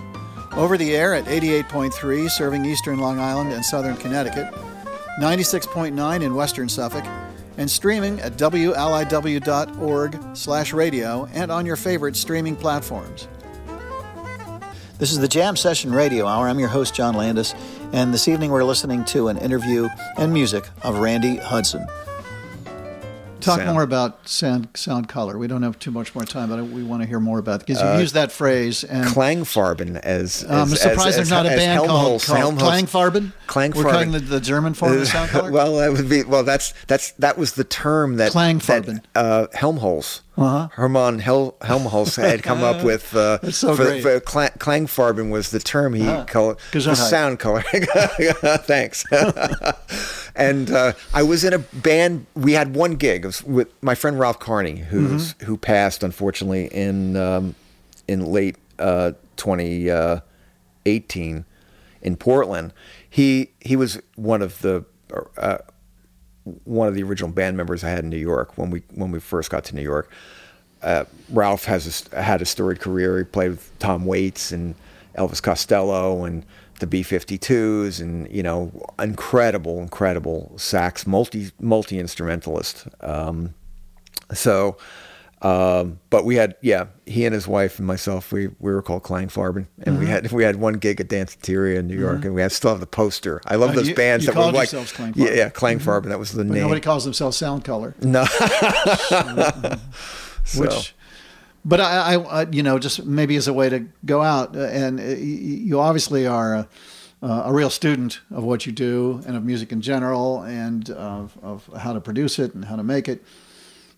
[0.53, 4.53] Over the air at 88.3, serving eastern Long Island and southern Connecticut,
[5.19, 7.03] 96.9 in western Suffolk,
[7.59, 13.27] and streaming at wliw.org slash radio and on your favorite streaming platforms.
[14.97, 16.47] This is the Jam Session Radio Hour.
[16.47, 17.53] I'm your host, John Landis,
[17.91, 21.85] and this evening we're listening to an interview and music of Randy Hudson.
[23.41, 23.71] Talk Sound.
[23.73, 25.37] more about sound, sound color.
[25.37, 27.67] We don't have too much more time, but we want to hear more about it
[27.67, 28.83] because you Uh, use that phrase.
[28.83, 32.91] And Klangfarben as, I'm surprised as, there's not a as band called, Helmholtz- called Helmholtz-
[32.91, 33.33] Klangfarben.
[33.47, 33.75] Klangfarben.
[33.75, 35.51] We're calling the, the German form of sound color.
[35.51, 36.43] well, that would be well.
[36.43, 39.01] That's that's that was the term that Klangfarben.
[39.13, 40.69] that, uh, Helmholtz, Uh-huh.
[40.73, 43.15] Hermann Hel- Helmholtz had come up with.
[43.15, 44.01] Uh, so for, great.
[44.01, 46.25] for Klang- Klangfarben was the term he Uh-huh.
[46.25, 47.61] called the sound color.
[48.63, 49.03] Thanks.
[50.35, 52.25] and uh, I was in a band.
[52.35, 55.45] We had one gig it was with my friend Ralph Carney, who's Mm-hmm.
[55.45, 57.55] who passed unfortunately in um,
[58.07, 61.45] in late uh, 2018
[62.01, 62.73] in Portland.
[63.09, 64.85] He he was one of the
[65.37, 65.57] uh,
[66.65, 69.19] one of the original band members I had in New York when we when we
[69.19, 70.11] first got to New York.
[70.81, 73.17] Uh, Ralph has a, had a storied career.
[73.17, 74.75] He played with Tom Waits and
[75.17, 76.45] Elvis Costello and
[76.79, 82.87] the B-52s, and you know, incredible, incredible sax, multi multi instrumentalist.
[83.01, 83.53] Um,
[84.33, 84.77] so,
[85.41, 89.03] um, but we had yeah, he and his wife and myself we we were called
[89.03, 92.41] Klangfarben, and we had we had one gig at Danceteria in New York, and we
[92.41, 93.41] have still have the poster.
[93.45, 95.13] I love Uh, those you- bands you that were like Klangfarben.
[95.15, 96.09] yeah, yeah, Klangfarben.
[96.09, 96.63] That was the But name.
[96.63, 97.95] nobody calls themselves sound color.
[98.01, 98.25] no,
[100.43, 100.95] So, Which,
[101.63, 104.99] but I, I, you know, just maybe as a way to go out, uh, and
[104.99, 106.67] uh, you obviously are a,
[107.21, 111.37] uh, a real student of what you do and of music in general, and of,
[111.43, 113.23] of how to produce it and how to make it.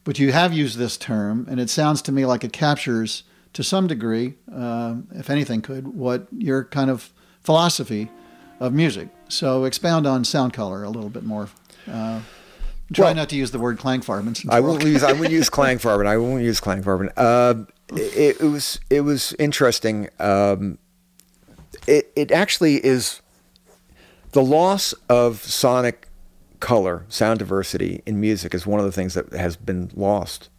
[0.03, 3.63] But you have used this term, and it sounds to me like it captures, to
[3.63, 7.11] some degree, uh, if anything could, what your kind of
[7.43, 8.09] philosophy
[8.59, 9.09] of music.
[9.29, 11.49] So expound on sound color a little bit more.
[11.87, 12.21] Uh,
[12.93, 14.35] try Well- not to use the word klangfarben.
[14.37, 16.07] since I won't use I won't use Klangfarben.
[16.07, 17.11] I won't use Klangfarben.
[17.17, 20.09] Uh, it, it was it was interesting.
[20.19, 20.77] Um,
[21.87, 23.21] it it actually is
[24.31, 26.07] the loss of sonic
[26.61, 30.49] color, sound diversity in music is one of the things that has been lost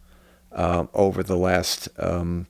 [0.51, 2.45] um, over the last um,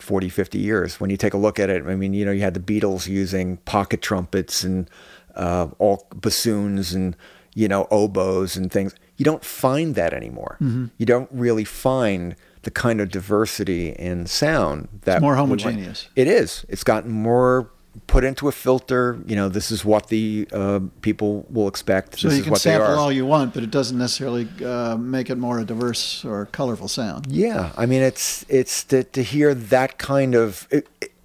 [0.00, 0.98] 40, 50 years.
[0.98, 3.06] When you take a look at it, I mean, you know, you had the Beatles
[3.06, 4.90] using pocket trumpets and
[5.36, 7.14] uh, all bassoons and,
[7.54, 8.94] you know, oboes and things.
[9.16, 10.56] You don't find that anymore.
[10.96, 16.08] You don't really find the kind of diversity in sound that more would- homogeneous.
[16.16, 16.64] It is.
[16.68, 17.70] It's gotten more
[18.06, 19.18] put into a filter.
[19.26, 22.18] You know, this is what the uh, people will expect.
[22.18, 24.48] So this you is can what they sample all you want, but it doesn't necessarily
[24.64, 27.26] uh, make it more a diverse or colorful sound.
[27.28, 30.68] Yeah, I mean, it's it's to, to hear that kind of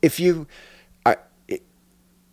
[0.06, 0.46] if you,
[1.06, 1.64] I, it,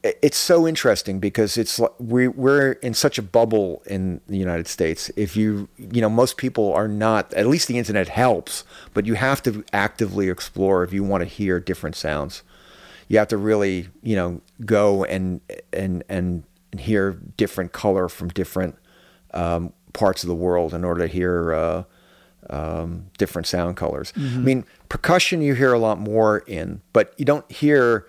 [0.02, 4.68] it's so interesting because it's like we we're in such a bubble in the United
[4.68, 5.10] States.
[5.16, 9.14] If you you know most people are not at least the internet helps, but you
[9.14, 12.42] have to actively explore if you want to hear different sounds.
[13.12, 16.44] You have to really you know go and and and
[16.78, 18.76] hear different color from different
[19.34, 21.52] um, parts of the world in order to hear.
[21.52, 21.82] Uh,
[22.50, 24.12] um, different sound colors.
[24.16, 28.06] I mean, percussion you hear a lot more in, but you don't hear.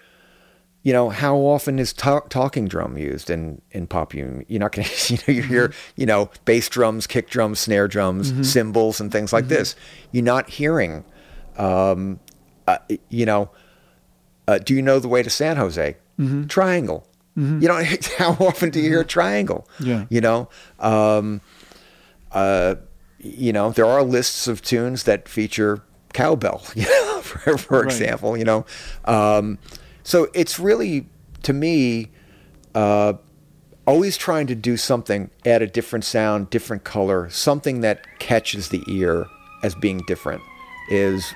[0.81, 4.13] You know how often is ta- talking drum used in in pop?
[4.13, 7.59] You you're not going to you know you hear you know bass drums, kick drums,
[7.59, 9.75] snare drums, cymbals, and things like this.
[10.11, 11.05] You're not hearing,
[11.57, 12.19] um,
[12.67, 12.79] uh,
[13.09, 13.49] you know,
[14.47, 15.97] uh, do you know the way to San Jose?
[16.47, 17.07] Triangle.
[17.35, 17.83] You know,
[18.17, 19.67] how often do you hear triangle?
[19.79, 20.05] Yeah.
[20.09, 21.41] You know, um,
[22.31, 22.75] uh,
[23.19, 25.81] you know, there are lists of tunes that feature
[26.13, 27.85] cowbell, you know, for, for Right.
[27.85, 28.65] example, you know.
[29.05, 29.57] Um,
[30.03, 31.07] so it's really,
[31.43, 32.11] to me,
[32.75, 33.13] uh,
[33.87, 38.83] always trying to do something, add a different sound, different color, something that catches the
[38.87, 39.25] ear
[39.63, 40.41] as being different
[40.91, 41.33] is,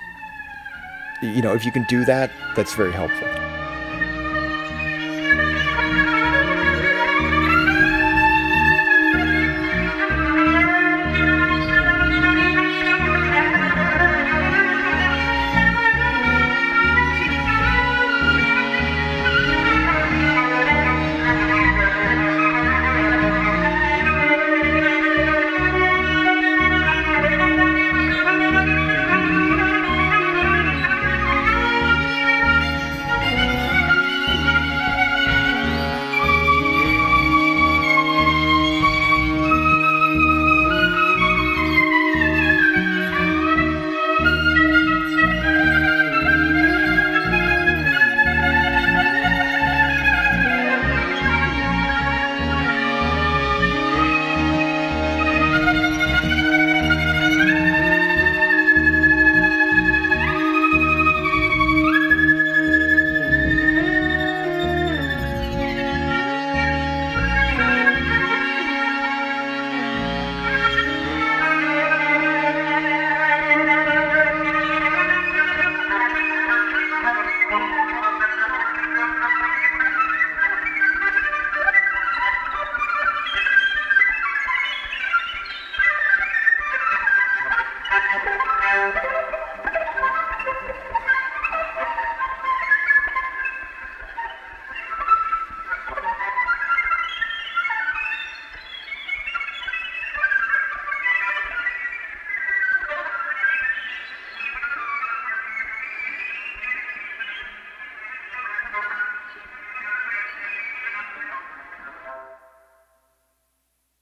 [1.22, 3.28] you know, if you can do that, that's very helpful.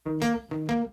[0.05, 0.84] Música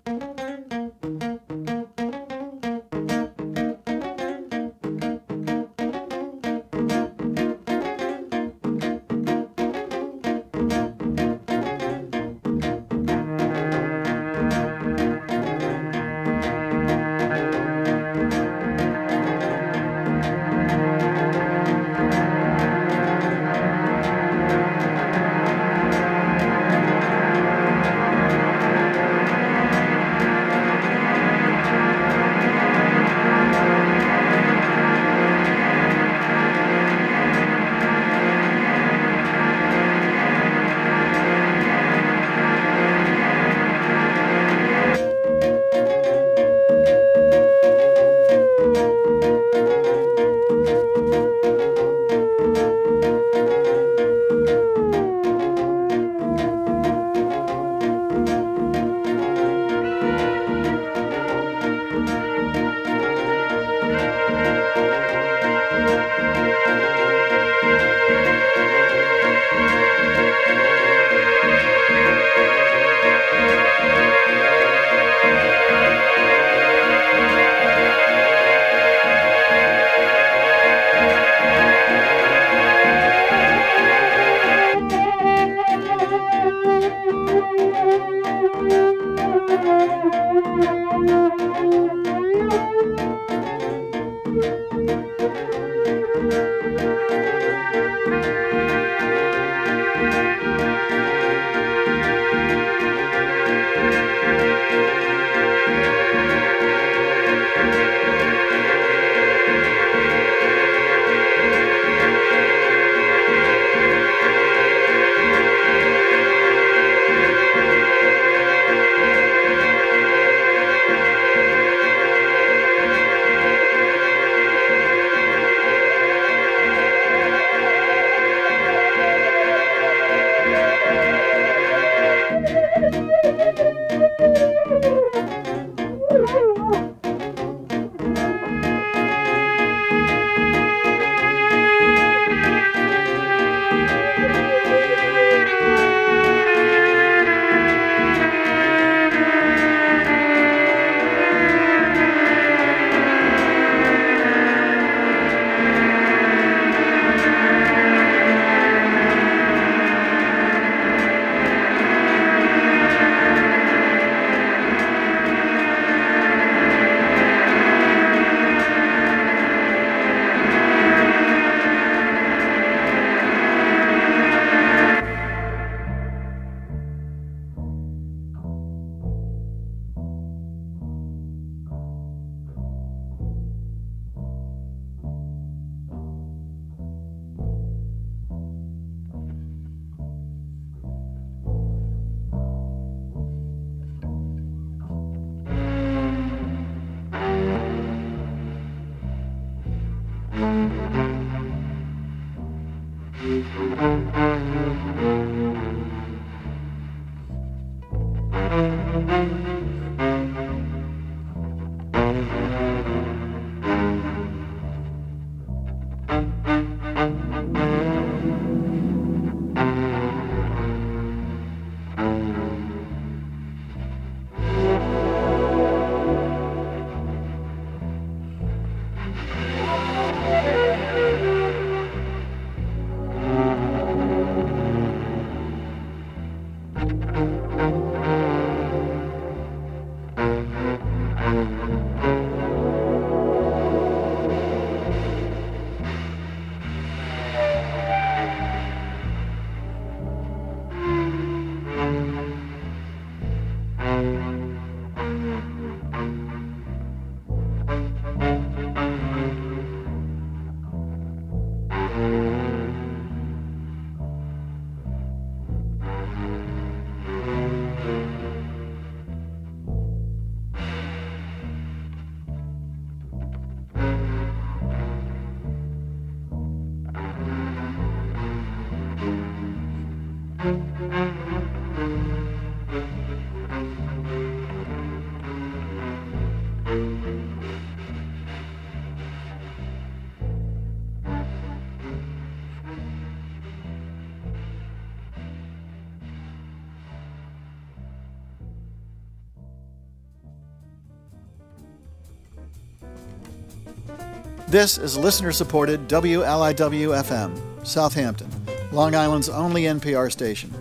[304.52, 308.28] This is listener supported WLIW FM, Southampton,
[308.70, 310.52] Long Island's only NPR station.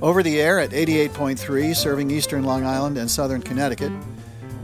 [0.00, 3.92] Over the air at 88.3, serving eastern Long Island and southern Connecticut,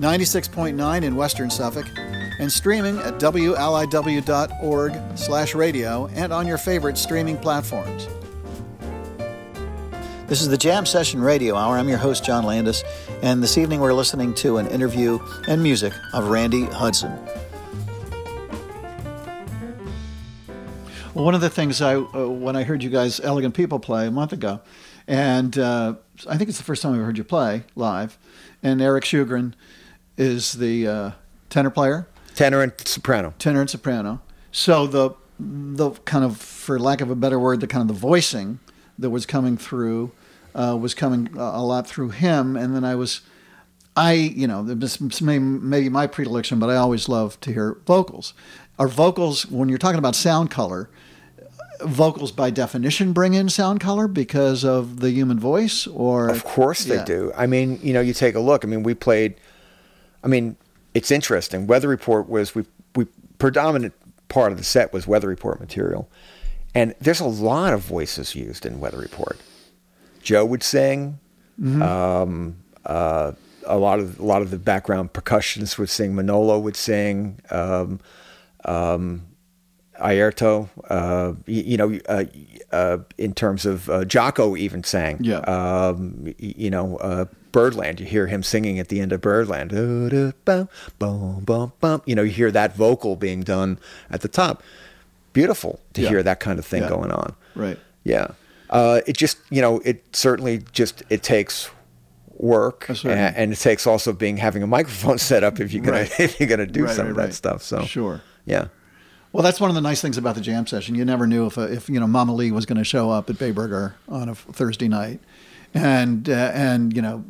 [0.00, 1.84] 96.9 in western Suffolk,
[2.38, 8.08] and streaming at wliw.org slash radio and on your favorite streaming platforms.
[10.26, 11.76] This is the Jam Session Radio Hour.
[11.76, 12.82] I'm your host, John Landis,
[13.22, 15.18] and this evening we're listening to an interview
[15.48, 17.12] and music of Randy Hudson.
[21.20, 24.10] One of the things I, uh, when I heard you guys, Elegant People, play a
[24.10, 24.60] month ago,
[25.06, 25.94] and uh,
[26.28, 28.18] I think it's the first time I've heard you play live,
[28.62, 29.54] and Eric Shugren
[30.16, 31.10] is the uh,
[31.48, 34.22] tenor player, tenor and soprano, tenor and soprano.
[34.52, 38.00] So the the kind of, for lack of a better word, the kind of the
[38.00, 38.58] voicing
[38.98, 40.12] that was coming through
[40.54, 43.20] uh, was coming a lot through him, and then I was.
[43.96, 48.34] I, you know, this may maybe my predilection, but I always love to hear vocals.
[48.78, 50.88] Are vocals when you're talking about sound color?
[51.84, 56.84] Vocals by definition bring in sound color because of the human voice or of course
[56.84, 57.04] they yeah.
[57.04, 57.32] do.
[57.36, 58.64] I mean you know you take a look.
[58.64, 59.36] I mean we played
[60.22, 60.56] i mean
[60.94, 61.66] it's interesting.
[61.66, 62.64] Weather report was we
[62.94, 63.06] we
[63.38, 63.94] predominant
[64.28, 66.08] part of the set was weather report material.
[66.74, 69.38] And there's a lot of voices used in weather report.
[70.22, 71.18] Joe would sing.
[71.60, 71.82] Mm-hmm.
[71.82, 72.56] um,
[72.86, 73.32] uh,
[73.66, 76.14] a lot of a lot of the background percussionists would sing.
[76.14, 77.40] Manolo would sing.
[77.50, 78.00] Um,
[78.64, 79.26] um,
[80.08, 82.24] Airto, uh, you, you, know, uh,
[82.72, 85.18] uh, in terms of uh, Jaco even sang.
[85.20, 85.38] Yeah.
[85.40, 88.00] Um, you know, uh, Birdland.
[88.00, 89.72] You hear him singing at the end of Birdland.
[89.72, 90.32] You
[92.14, 93.78] know, you hear that vocal being done
[94.10, 94.62] at the top.
[95.32, 96.08] Beautiful to yeah.
[96.08, 96.88] hear that kind of thing yeah.
[96.88, 97.34] going on.
[97.54, 97.78] Right.
[98.04, 98.28] Yeah.
[98.68, 101.70] Uh, it just, you know, it certainly just it takes
[102.40, 105.98] work and, and, it takes also being having a microphone set up if you're gonna
[105.98, 106.20] right.
[106.20, 107.62] if you're gonna do right, some of that stuff.
[107.62, 108.22] So sure.
[108.46, 108.68] Yeah.
[109.32, 110.94] Well, that's one of the nice things about the jam session.
[110.96, 113.30] You never knew if a, if you know Mama Lee was going to show up
[113.30, 115.20] at Bay Burger on a Thursday night,
[115.74, 117.24] and uh, and you know.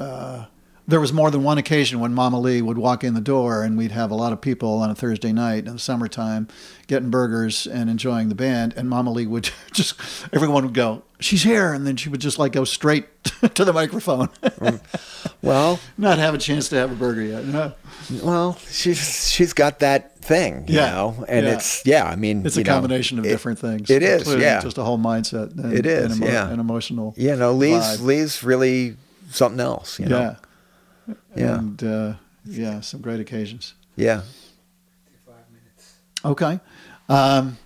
[0.00, 0.46] Uh,
[0.86, 3.78] there was more than one occasion when Mama Lee would walk in the door and
[3.78, 6.48] we'd have a lot of people on a Thursday night in the summertime
[6.88, 8.74] getting burgers and enjoying the band.
[8.76, 9.94] And Mama Lee would just,
[10.32, 11.72] everyone would go, she's here.
[11.72, 13.06] And then she would just like go straight
[13.54, 14.28] to the microphone.
[14.42, 14.80] Mm.
[15.40, 17.44] well, not have a chance to have a burger yet.
[17.44, 17.72] No.
[18.22, 20.90] Well, she's, she's got that thing, you yeah.
[20.90, 21.54] know, and yeah.
[21.54, 23.88] it's, yeah, I mean, it's a know, combination of it, different things.
[23.88, 24.60] It is, yeah.
[24.60, 25.56] Just a whole mindset.
[25.56, 26.50] And, it is, and emo- yeah.
[26.50, 27.14] An emotional.
[27.16, 28.02] Yeah, no, Lee's, vibe.
[28.02, 28.96] Lee's really
[29.30, 30.18] something else, you know.
[30.18, 30.36] Yeah.
[31.34, 31.58] Yeah.
[31.58, 33.74] And uh, yeah, some great occasions.
[33.96, 34.22] Yeah.
[36.24, 36.60] Okay.
[37.08, 37.58] Um,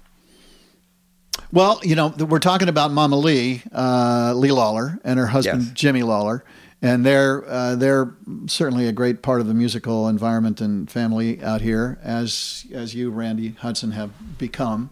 [1.52, 5.72] well, you know, we're talking about Mama Lee, uh, Lee Lawler, and her husband yes.
[5.72, 6.44] Jimmy Lawler,
[6.82, 8.14] and they're uh, they're
[8.46, 13.10] certainly a great part of the musical environment and family out here, as as you,
[13.10, 14.90] Randy Hudson, have become.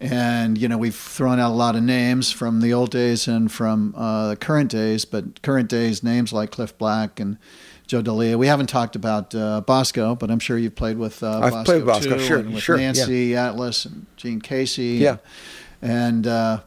[0.00, 3.52] And you know, we've thrown out a lot of names from the old days and
[3.52, 7.36] from uh, current days, but current days names like Cliff Black and
[7.90, 8.38] Joe Dalia.
[8.38, 11.64] We haven't talked about uh, Bosco, but I'm sure you've played with uh, I've Bosco
[11.64, 13.48] played with Bosco, too, sure, with sure, Nancy yeah.
[13.48, 14.98] Atlas and Gene Casey.
[14.98, 15.16] Yeah,
[15.82, 16.60] and, and uh,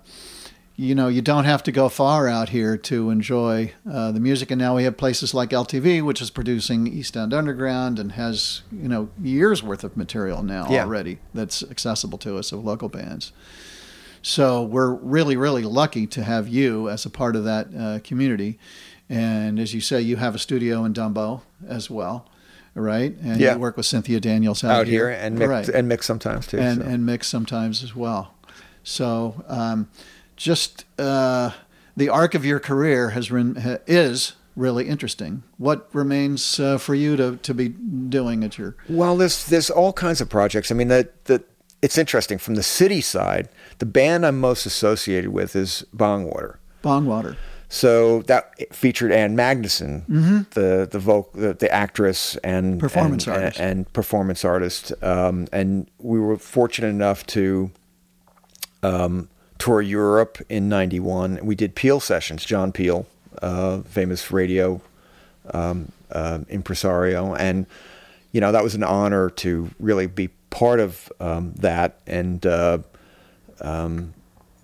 [0.76, 4.52] you know you don't have to go far out here to enjoy uh, the music.
[4.52, 8.64] And now we have places like LTV, which is producing East End Underground and has
[8.70, 10.84] you know years worth of material now yeah.
[10.84, 13.32] already that's accessible to us of local bands.
[14.26, 18.58] So we're really, really lucky to have you as a part of that uh, community.
[19.10, 22.30] And as you say, you have a studio in Dumbo as well,
[22.74, 23.16] right?
[23.22, 23.54] And yeah.
[23.54, 25.70] you work with Cynthia Daniels out, out here, and mix, right.
[25.70, 26.88] and mix sometimes too, and so.
[26.88, 28.34] and mix sometimes as well.
[28.84, 29.90] So um,
[30.36, 31.52] just uh,
[31.96, 35.44] the arc of your career has been, is really interesting.
[35.58, 38.76] What remains uh, for you to, to be doing at your?
[38.90, 40.72] Well, there's there's all kinds of projects.
[40.72, 41.44] I mean, the the
[41.82, 43.50] it's interesting from the city side.
[43.80, 46.58] The band I'm most associated with is Bongwater.
[46.84, 47.36] Bongwater.
[47.74, 50.42] So that featured Ann Magnuson, mm-hmm.
[50.52, 54.94] the the, voc- the the actress and performance and, artist, and, and performance artist.
[55.02, 57.72] Um, and we were fortunate enough to
[58.84, 61.40] um, tour Europe in '91.
[61.42, 62.46] We did Peel sessions.
[62.46, 63.08] John Peel,
[63.42, 64.80] uh, famous radio
[65.52, 67.66] um, uh, impresario, and
[68.34, 72.46] you know that was an honor to really be part of um, that and.
[72.46, 72.78] Uh,
[73.62, 74.14] um,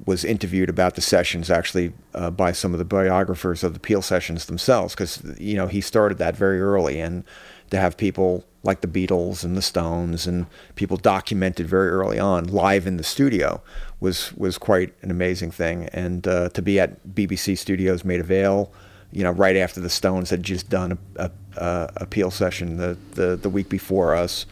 [0.10, 4.02] was interviewed about the sessions actually uh, by some of the biographers of the Peel
[4.02, 7.24] sessions themselves because you know he started that very early and
[7.70, 12.46] to have people like the Beatles and the Stones and people documented very early on
[12.46, 13.62] live in the studio
[14.00, 18.74] was was quite an amazing thing and uh, to be at BBC Studios Maida Vale
[19.12, 22.98] you know right after the Stones had just done a, a, a Peel session the,
[23.12, 24.48] the the week before us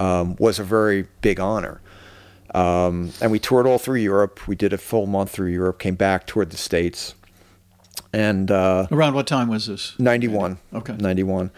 [0.00, 1.80] um, was a very big honor.
[2.54, 4.46] Um, and we toured all through Europe.
[4.46, 7.14] We did a full month through Europe, came back, toured the States.
[8.12, 9.98] And uh, Around what time was this?
[9.98, 10.58] 91.
[10.72, 10.96] Okay.
[10.96, 11.50] 91.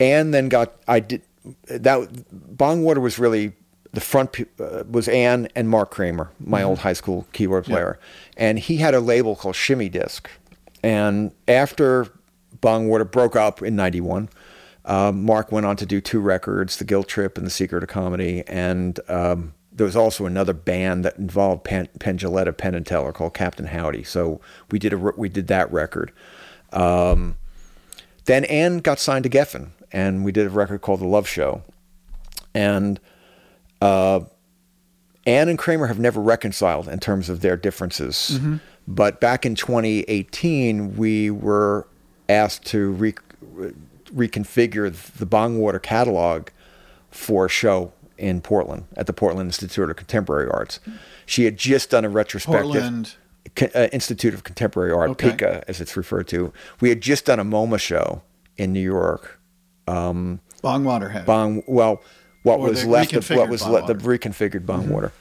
[0.00, 1.22] And then got, I did,
[1.66, 2.08] that,
[2.56, 3.52] Bongwater was really,
[3.92, 7.98] the front uh, was Ann and Mark Kramer, my old high school keyboard player.
[8.36, 10.28] And he had a label called Shimmy Disc.
[10.82, 12.08] And after
[12.60, 14.28] Bongwater broke up in 91,
[14.84, 17.88] um, Mark went on to do two records, The Guilt Trip and The Secret of
[17.88, 18.42] Comedy.
[18.46, 23.12] And um, there was also another band that involved Penn, Penn Jillette, Penn and Teller
[23.12, 24.04] called Captain Howdy.
[24.04, 26.12] So we did a, we did that record.
[26.72, 27.36] Um,
[28.26, 31.62] then Ann got signed to Geffen, and we did a record called The Love Show.
[32.54, 33.00] And
[33.82, 34.20] uh,
[35.26, 38.38] Ann and Kramer have never reconciled in terms of their differences.
[38.86, 41.88] But back in 2018, we were
[42.28, 43.14] asked to re-
[44.14, 46.48] reconfigure the Bongwater catalog
[47.10, 50.80] for a show in Portland at the Portland Institute of Contemporary Arts.
[51.26, 52.62] She had just done a retrospective.
[52.72, 53.14] Portland.
[53.54, 55.30] Co- uh, Institute of Contemporary Art, Okay.
[55.32, 56.52] PICA, as it's referred to.
[56.80, 58.22] We had just done a MoMA show
[58.56, 59.38] in New York.
[59.86, 61.26] Bongwater had.
[61.26, 62.02] Bong, well,
[62.42, 65.12] what Or was left of what was le- the reconfigured Bongwater.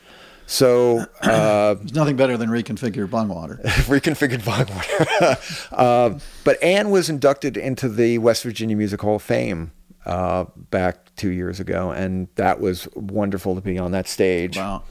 [0.46, 3.62] So uh, There's nothing better than reconfigured Bongwater.
[3.64, 5.68] reconfigured Bongwater.
[5.72, 9.72] uh, but Ann was inducted into the West Virginia Music Hall of Fame
[10.06, 14.84] uh, back two years ago, and that was wonderful to be on that stage Wow.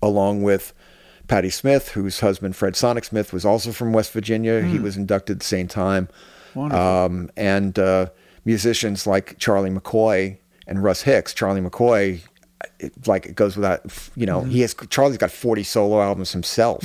[0.00, 0.72] along with
[1.28, 4.62] Patti Smith, whose husband Fred Sonic Smith was also from West Virginia.
[4.62, 6.08] He was inducted at the same time.
[6.54, 6.84] Wonderful.
[6.86, 8.06] Um, and uh,
[8.44, 10.36] musicians like Charlie McCoy
[10.66, 11.32] and Russ Hicks.
[11.32, 12.20] Charlie McCoy,
[12.78, 13.80] it, like it goes without,
[14.14, 16.84] you know, he has Charlie's got forty solo albums himself,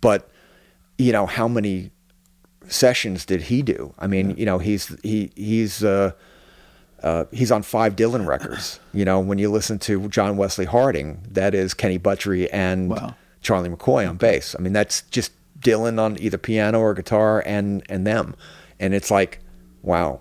[0.00, 0.28] but
[0.98, 1.90] you know how many
[2.68, 3.94] sessions did he do?
[3.98, 5.84] I mean, you know, he's he he's.
[5.84, 6.12] Uh,
[7.02, 8.80] uh, he's on five Dylan records.
[8.94, 13.14] You know, when you listen to John Wesley Harding, that is Kenny Buttrey and Wow.
[13.42, 14.56] Charlie McCoy on bass.
[14.58, 15.30] I mean, that's just
[15.60, 18.34] Dylan on either piano or guitar and and them,
[18.80, 19.40] and it's like,
[19.82, 20.20] wow.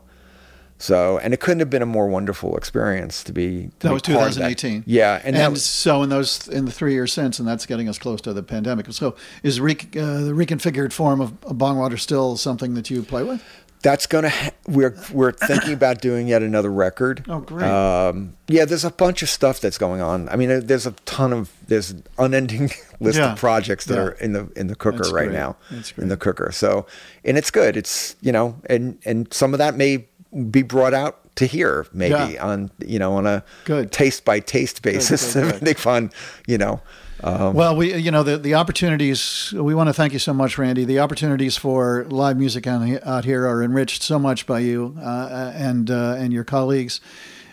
[0.79, 3.69] So, and it couldn't have been a more wonderful experience to be.
[3.79, 4.57] To That be was part of that.
[4.59, 4.83] 2018.
[4.85, 7.89] Yeah, and, And, was, so in those in the three years since, and that's getting
[7.89, 8.85] us close to the pandemic.
[8.93, 13.23] So is re- uh, the reconfigured form of, of Bongwater still something that you play
[13.23, 13.43] with?
[13.87, 14.27] That's gonna.
[14.29, 17.23] Ha- we're we're thinking about doing yet another record.
[17.29, 17.65] Oh, great.
[17.69, 20.27] Um, yeah, there's a bunch of stuff that's going on.
[20.27, 22.69] I mean, uh, there's a ton of there's an unending
[22.99, 23.31] list Yeah.
[23.31, 24.01] of projects that Yeah.
[24.01, 25.37] are in the in the cooker That's right great.
[25.39, 25.55] now.
[25.71, 26.51] That's in the cooker.
[26.51, 26.85] So,
[27.23, 27.77] and it's good.
[27.77, 30.07] It's you know, and and some of that may
[30.51, 32.45] be brought out to here maybe Yeah.
[32.45, 33.93] on you know on a Good.
[33.93, 35.33] taste by taste basis.
[35.33, 35.77] good, good.
[35.79, 36.11] Fun,
[36.45, 36.81] you know.
[37.23, 39.53] Um, Well, we you know the the opportunities.
[39.53, 40.85] We want to thank you so much, Randy.
[40.85, 45.89] The opportunities for live music out here are enriched so much by you uh, and
[45.89, 47.01] uh, and your colleagues,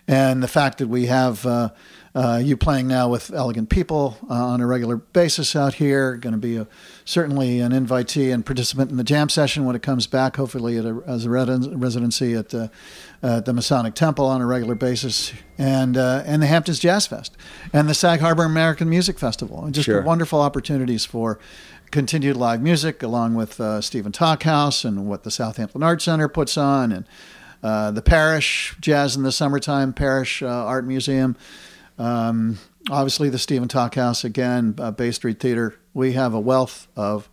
[0.07, 1.47] and the fact that we have.
[1.47, 1.71] Uh,
[2.17, 6.15] uh, you playing now with elegant people uh, on a regular basis out here.
[6.15, 6.69] Going to be a,
[7.05, 10.37] certainly an invitee and participant in the jam session when it comes back.
[10.37, 12.55] Hopefully, a, as a residency at
[13.25, 17.35] uh, the Masonic Temple on a regular basis, and uh, and the Hamptons Jazz Fest,
[17.73, 19.65] and the Sag Harbor American Music Festival.
[19.65, 20.03] And just Sure.
[20.03, 21.39] wonderful opportunities for
[21.91, 26.59] continued live music, along with uh, Stephen Talkhouse and what the Southampton Art Center puts
[26.59, 27.07] on, and
[27.63, 31.35] uh, the Parish Jazz in the Summertime Parish uh, Art Museum.
[31.99, 32.59] Um,
[32.91, 35.77] obviously, the Stephen Talkhouse again, uh, Bay Street Theater.
[35.95, 37.31] We have a wealth of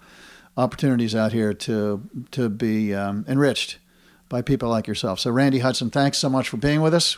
[0.56, 3.80] opportunities out here to to be um, enriched
[4.32, 5.20] by people like yourself.
[5.20, 7.18] So, Randy Hudson, thanks so much for being with us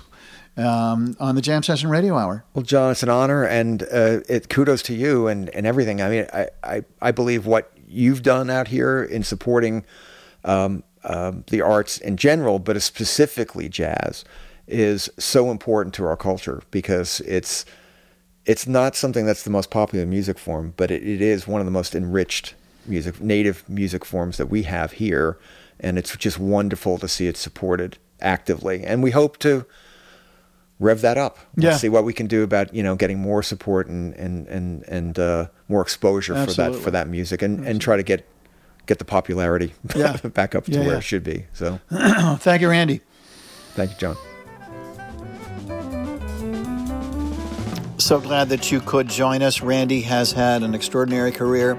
[0.58, 2.44] um, on the Jam Session Radio Hour.
[2.54, 6.02] Well, John, it's an honor, and uh, it kudos to you and, and everything.
[6.02, 9.86] I mean, I, I, I believe what you've done out here in supporting
[10.44, 14.26] um, um, the arts in general, but specifically jazz,
[14.68, 17.64] is so important to our culture because it's
[18.46, 21.66] it's not something that's the most popular music form, but it, it is one of
[21.66, 22.56] the most enriched
[22.86, 25.38] music, native music forms that we have here,
[25.84, 28.84] and it's just wonderful to see it supported actively.
[28.84, 29.66] And we hope to
[30.80, 31.38] rev that up.
[31.58, 31.78] Let's Yeah.
[31.78, 35.20] see what we can do about you know getting more support and and and and
[35.20, 38.26] uh, more exposure for that for that music, and and try to get
[38.86, 40.18] get the popularity Yeah.
[40.18, 40.98] back up to Yeah, where yeah.
[40.98, 41.46] it should be.
[41.54, 41.80] So
[42.40, 43.02] Thank you, Randy.
[43.76, 44.18] thank you, John.
[47.98, 49.62] So glad that you could join us.
[49.62, 51.76] Randy has had an extraordinary career.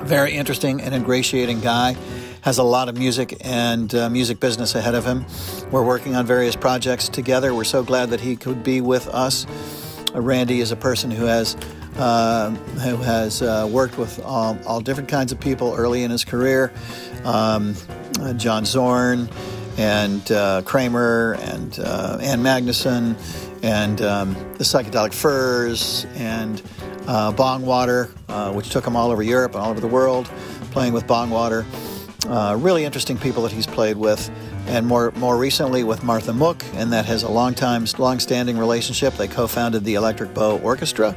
[0.00, 1.96] Very interesting and ingratiating guy.
[2.44, 5.24] Has a lot of music and uh, music business ahead of him.
[5.70, 7.54] We're working on various projects together.
[7.54, 9.46] We're so glad that he could be with us.
[10.14, 11.56] Uh, Randy is a person who has
[11.96, 16.22] uh, who has uh, worked with all, all different kinds of people early in his
[16.22, 16.70] career.
[17.24, 17.76] Um,
[18.20, 19.30] uh, John Zorn
[19.78, 23.16] and uh, Kramer and uh, Ann Magnuson
[23.62, 26.60] and um, the Psychedelic Furs and
[27.06, 28.10] uh, Bongwater,
[28.54, 30.26] which took him all over Europe and all over the world,
[30.72, 31.64] playing with Bongwater.
[32.26, 34.30] Uh, really interesting people that he's played with,
[34.66, 38.56] and more more recently with Martha Mooke, and that has a long time, long standing
[38.56, 39.14] relationship.
[39.14, 41.14] They co-founded the Electric Bow Orchestra,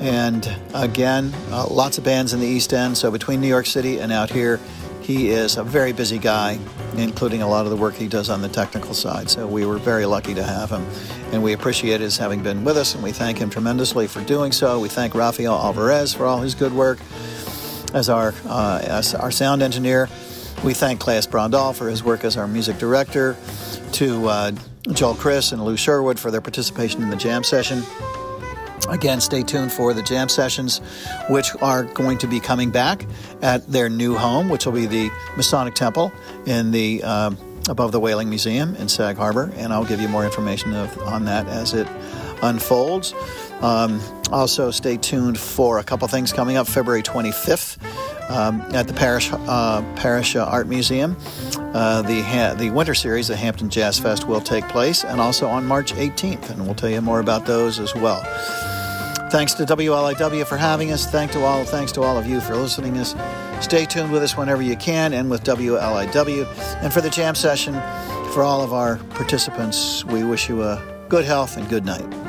[0.00, 2.98] and again, uh, lots of bands in the East End.
[2.98, 4.60] So between New York City and out here,
[5.00, 6.58] he is a very busy guy,
[6.96, 9.30] including a lot of the work he does on the technical side.
[9.30, 10.86] So we were very lucky to have him,
[11.32, 14.52] and we appreciate his having been with us, and we thank him tremendously for doing
[14.52, 14.78] so.
[14.78, 16.98] We thank Rafael Alvarez for all his good work
[17.94, 20.08] as our uh, as our sound engineer.
[20.64, 23.36] We thank Claes Brondal for his work as our music director,
[23.92, 24.52] to uh,
[24.92, 27.82] Joel Chris and Lou Sherwood for their participation in the jam session.
[28.88, 30.80] Again, stay tuned for the jam sessions,
[31.30, 33.06] which are going to be coming back
[33.40, 36.12] at their new home, which will be the Masonic Temple
[36.46, 37.30] in the uh,
[37.68, 41.24] above the Whaling Museum in Sag Harbor, and I'll give you more information of, on
[41.26, 41.86] that as it
[42.42, 43.14] unfolds.
[43.62, 44.00] Um,
[44.32, 47.78] also, stay tuned for a couple things coming up February 25th
[48.30, 51.16] um, at the Parish, uh, Parish uh, Art Museum.
[51.74, 55.46] Uh, the, ha- the winter series, the Hampton Jazz Fest, will take place, and also
[55.46, 58.22] on March 18th, and we'll tell you more about those as well.
[59.30, 61.06] Thanks to WLIW for having us.
[61.06, 62.98] Thank to all, thanks to all of you for listening.
[62.98, 63.14] Us.
[63.64, 66.82] Stay tuned with us whenever you can, and with WLIW.
[66.82, 67.74] And for the jam session,
[68.32, 72.21] for all of our participants, we wish you a good health and good night.